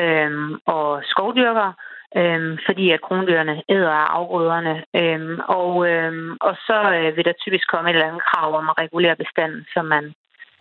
[0.00, 0.30] øh,
[0.66, 1.72] og skovdyrkere,
[2.16, 4.74] øh, fordi at krondyrene æder af afgrøderne.
[5.00, 8.68] Øh, og, øh, og så øh, vil der typisk komme et eller andet krav om
[8.68, 10.14] at regulere bestanden, så man,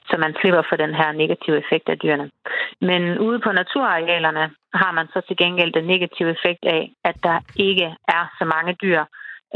[0.10, 2.30] så man slipper for den her negative effekt af dyrene.
[2.82, 7.38] Men ude på naturarealerne har man så til gengæld den negative effekt af, at der
[7.56, 9.04] ikke er så mange dyr,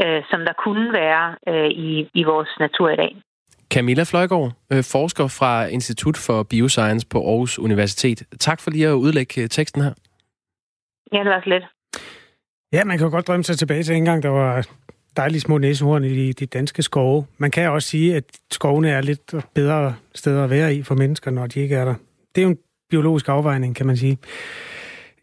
[0.02, 3.16] øh, som der kunne være øh, i, i vores natur i dag.
[3.74, 8.22] Camilla Fløjgaard, øh, forsker fra Institut for Bioscience på Aarhus Universitet.
[8.40, 9.94] Tak for lige at udlægge øh, teksten her.
[11.12, 11.64] Ja, det var så lidt.
[12.72, 14.66] Ja, man kan jo godt drømme sig tilbage til en gang, der var
[15.16, 17.26] dejlige små næsehorn i de danske skove.
[17.38, 21.30] Man kan også sige, at skovene er lidt bedre steder at være i for mennesker,
[21.30, 21.94] når de ikke er der.
[22.34, 22.58] Det er jo en
[22.90, 24.18] biologisk afvejning, kan man sige.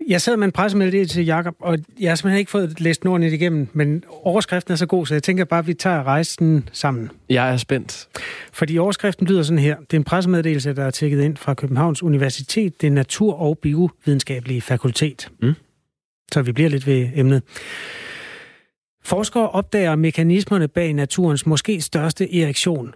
[0.08, 3.34] Jeg sad med en pressemeddelelse til Jakob, og jeg har simpelthen ikke fået læst norden
[3.34, 7.12] igennem, men overskriften er så god, så jeg tænker bare, at vi tager rejsen sammen.
[7.30, 8.08] Jeg er spændt.
[8.54, 9.78] Fordi overskriften lyder sådan her.
[9.78, 14.62] Det er en pressemeddelelse, der er tækket ind fra Københavns Universitet, det natur- og biovidenskabelige
[14.62, 15.30] fakultet.
[15.42, 15.54] Mm.
[16.32, 17.44] Så vi bliver lidt ved emnet.
[19.04, 22.94] Forskere opdager mekanismerne bag naturens måske største erektion,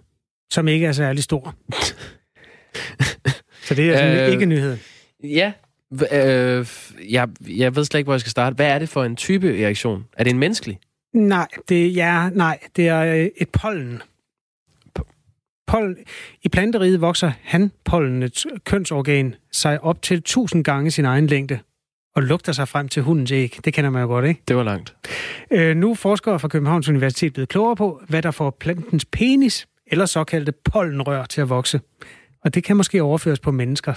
[0.52, 1.56] som ikke er særlig stor.
[3.66, 4.78] så det er altså øh, ikke nyhed.
[5.24, 5.52] Ja,
[5.94, 6.68] Øh,
[7.10, 8.56] jeg, jeg ved slet ikke, hvor jeg skal starte.
[8.56, 10.06] Hvad er det for en type erektion?
[10.18, 10.80] Er det en menneskelig?
[11.14, 14.02] Nej, det, ja, nej, det er øh, et pollen.
[15.68, 15.98] Pollen.
[16.42, 21.60] I planteriget vokser hanpollenets kønsorgan sig op til 1000 gange sin egen længde
[22.16, 23.60] og lugter sig frem til hundens æg.
[23.66, 24.42] Det kender man jo godt, ikke?
[24.48, 24.96] Det var langt.
[25.52, 29.68] Øh, nu er forskere fra Københavns Universitet blevet klogere på, hvad der får plantens penis
[29.88, 31.82] eller såkaldte pollenrør til at vokse.
[32.42, 33.94] Og det kan måske overføres på mennesker.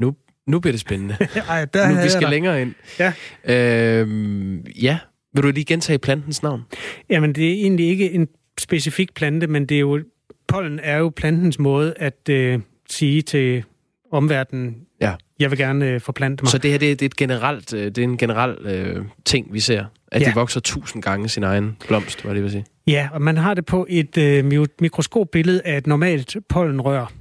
[0.00, 0.14] Nu
[0.46, 1.16] nu bliver det spændende.
[1.48, 2.74] Ej, der nu, vi skal længere ind.
[2.98, 3.12] Ja.
[3.44, 4.98] Øhm, ja.
[5.34, 6.62] Vil du lige gentage plantens navn?
[7.10, 8.28] Jamen, det er egentlig ikke en
[8.60, 10.00] specifik plante, men det er jo,
[10.48, 13.64] pollen er jo plantens måde at øh, sige til
[14.12, 15.14] omverdenen, ja.
[15.38, 16.50] jeg vil gerne øh, forplante mig.
[16.50, 19.52] Så det her det, det er, et generelt, øh, det er en generel øh, ting,
[19.52, 19.84] vi ser?
[20.12, 20.26] At ja.
[20.26, 22.64] de vokser tusind gange sin egen blomst, hvad det vil sige?
[22.86, 27.12] Ja, og man har det på et øh, mikroskopbillede af et normalt pollenrør.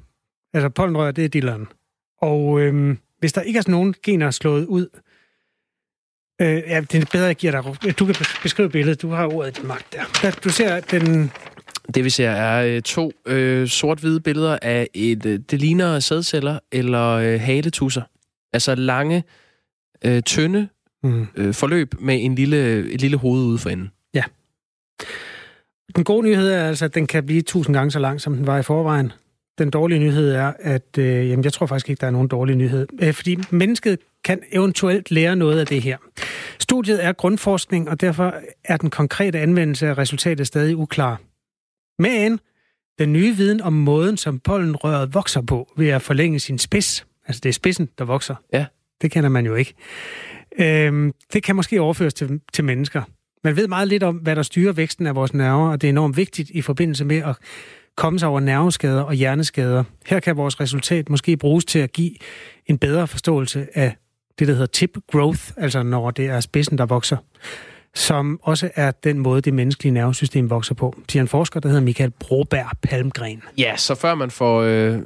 [0.54, 1.68] Altså pollenrør, det er dilleren.
[2.22, 2.96] Og øh,
[3.26, 4.88] hvis der ikke er sådan nogen gener slået ud,
[6.42, 8.00] øh, ja, det er bedre, at jeg giver dig...
[8.00, 9.02] Du kan beskrive billedet.
[9.02, 10.32] Du har ordet i din magt der.
[10.44, 11.32] Du ser den...
[11.96, 15.26] Det vi ser er øh, to øh, sort-hvide billeder af et...
[15.26, 18.02] Øh, det ligner sædceller eller øh, haletusser.
[18.54, 19.24] Altså lange,
[20.06, 20.68] øh, tynde
[21.04, 21.28] mm.
[21.36, 23.92] øh, forløb med en lille, et lille hoved ude for enden.
[24.14, 24.24] Ja.
[25.96, 28.48] Den gode nyhed er altså, at den kan blive tusind gange så lang, som den
[28.48, 29.12] var i forvejen.
[29.58, 32.56] Den dårlige nyhed er, at øh, jamen, jeg tror faktisk ikke, der er nogen dårlig
[32.56, 32.88] nyhed.
[33.02, 35.98] Øh, fordi mennesket kan eventuelt lære noget af det her.
[36.60, 38.34] Studiet er grundforskning, og derfor
[38.64, 41.22] er den konkrete anvendelse af resultatet stadig uklar.
[42.00, 42.40] Men
[43.00, 47.40] den nye viden om måden, som pollenrøret vokser på, ved at forlænge sin spids, altså
[47.44, 48.66] det er spidsen, der vokser, ja.
[49.02, 49.74] det kender man jo ikke,
[50.60, 53.02] øhm, det kan måske overføres til, til mennesker.
[53.44, 55.90] Man ved meget lidt om, hvad der styrer væksten af vores nerver, og det er
[55.90, 57.36] enormt vigtigt i forbindelse med at
[57.98, 59.84] komme sig over nerveskader og hjerneskader.
[60.06, 62.12] Her kan vores resultat måske bruges til at give
[62.66, 63.96] en bedre forståelse af
[64.40, 67.18] det, der hedder tip growth, altså når det er spidsen, der vokser,
[67.96, 71.84] som også er den måde, det menneskelige nervesystem vokser på, siger en forsker, der hedder
[71.84, 73.44] Michael Broberg Palmgren.
[73.58, 75.00] Ja, så før man får øh,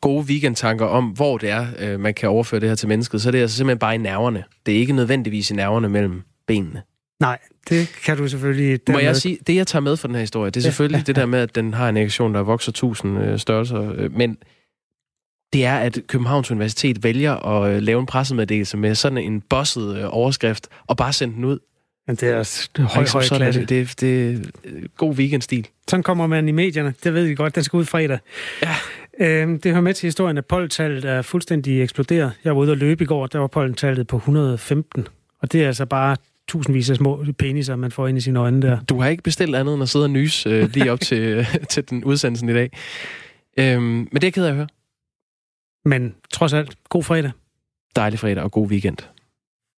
[0.00, 3.28] gode weekendtanker om, hvor det er, øh, man kan overføre det her til mennesket, så
[3.28, 4.44] er det altså simpelthen bare i nerverne.
[4.66, 6.82] Det er ikke nødvendigvis i nerverne mellem benene.
[7.22, 8.80] Nej, det kan du selvfølgelig...
[8.88, 11.00] Må jeg sige, det jeg tager med fra den her historie, det er selvfølgelig ja,
[11.00, 14.16] ja, det der med, at den har en erektion, der vokser tusind øh, størrelser, øh,
[14.16, 14.38] men
[15.52, 19.96] det er, at Københavns Universitet vælger at øh, lave en pressemeddelelse med sådan en bosset
[19.96, 21.58] øh, overskrift, og bare sende den ud.
[22.06, 23.60] Men det er høj, høj klasse.
[23.60, 25.68] Det, det, det er god weekendstil.
[25.88, 26.94] Sådan kommer man i medierne.
[27.04, 27.54] Det ved vi godt.
[27.54, 28.18] Den skal ud fredag.
[28.62, 28.74] Ja.
[29.20, 32.32] Øhm, det hører med til historien, at pollentallet er fuldstændig eksploderet.
[32.44, 35.06] Jeg var ude og løbe i går, der var pollentallet på 115.
[35.40, 36.16] Og det er altså bare
[36.48, 38.80] tusindvis af små peniser, man får ind i sine øjne der.
[38.80, 41.90] Du har ikke bestilt andet end at sidde og nys øh, lige op til, til
[41.90, 42.70] den udsendelsen i dag.
[43.58, 44.68] Øhm, men det er jeg ked af at høre.
[45.84, 47.30] Men trods alt, god fredag.
[47.96, 48.98] Dejlig fredag og god weekend.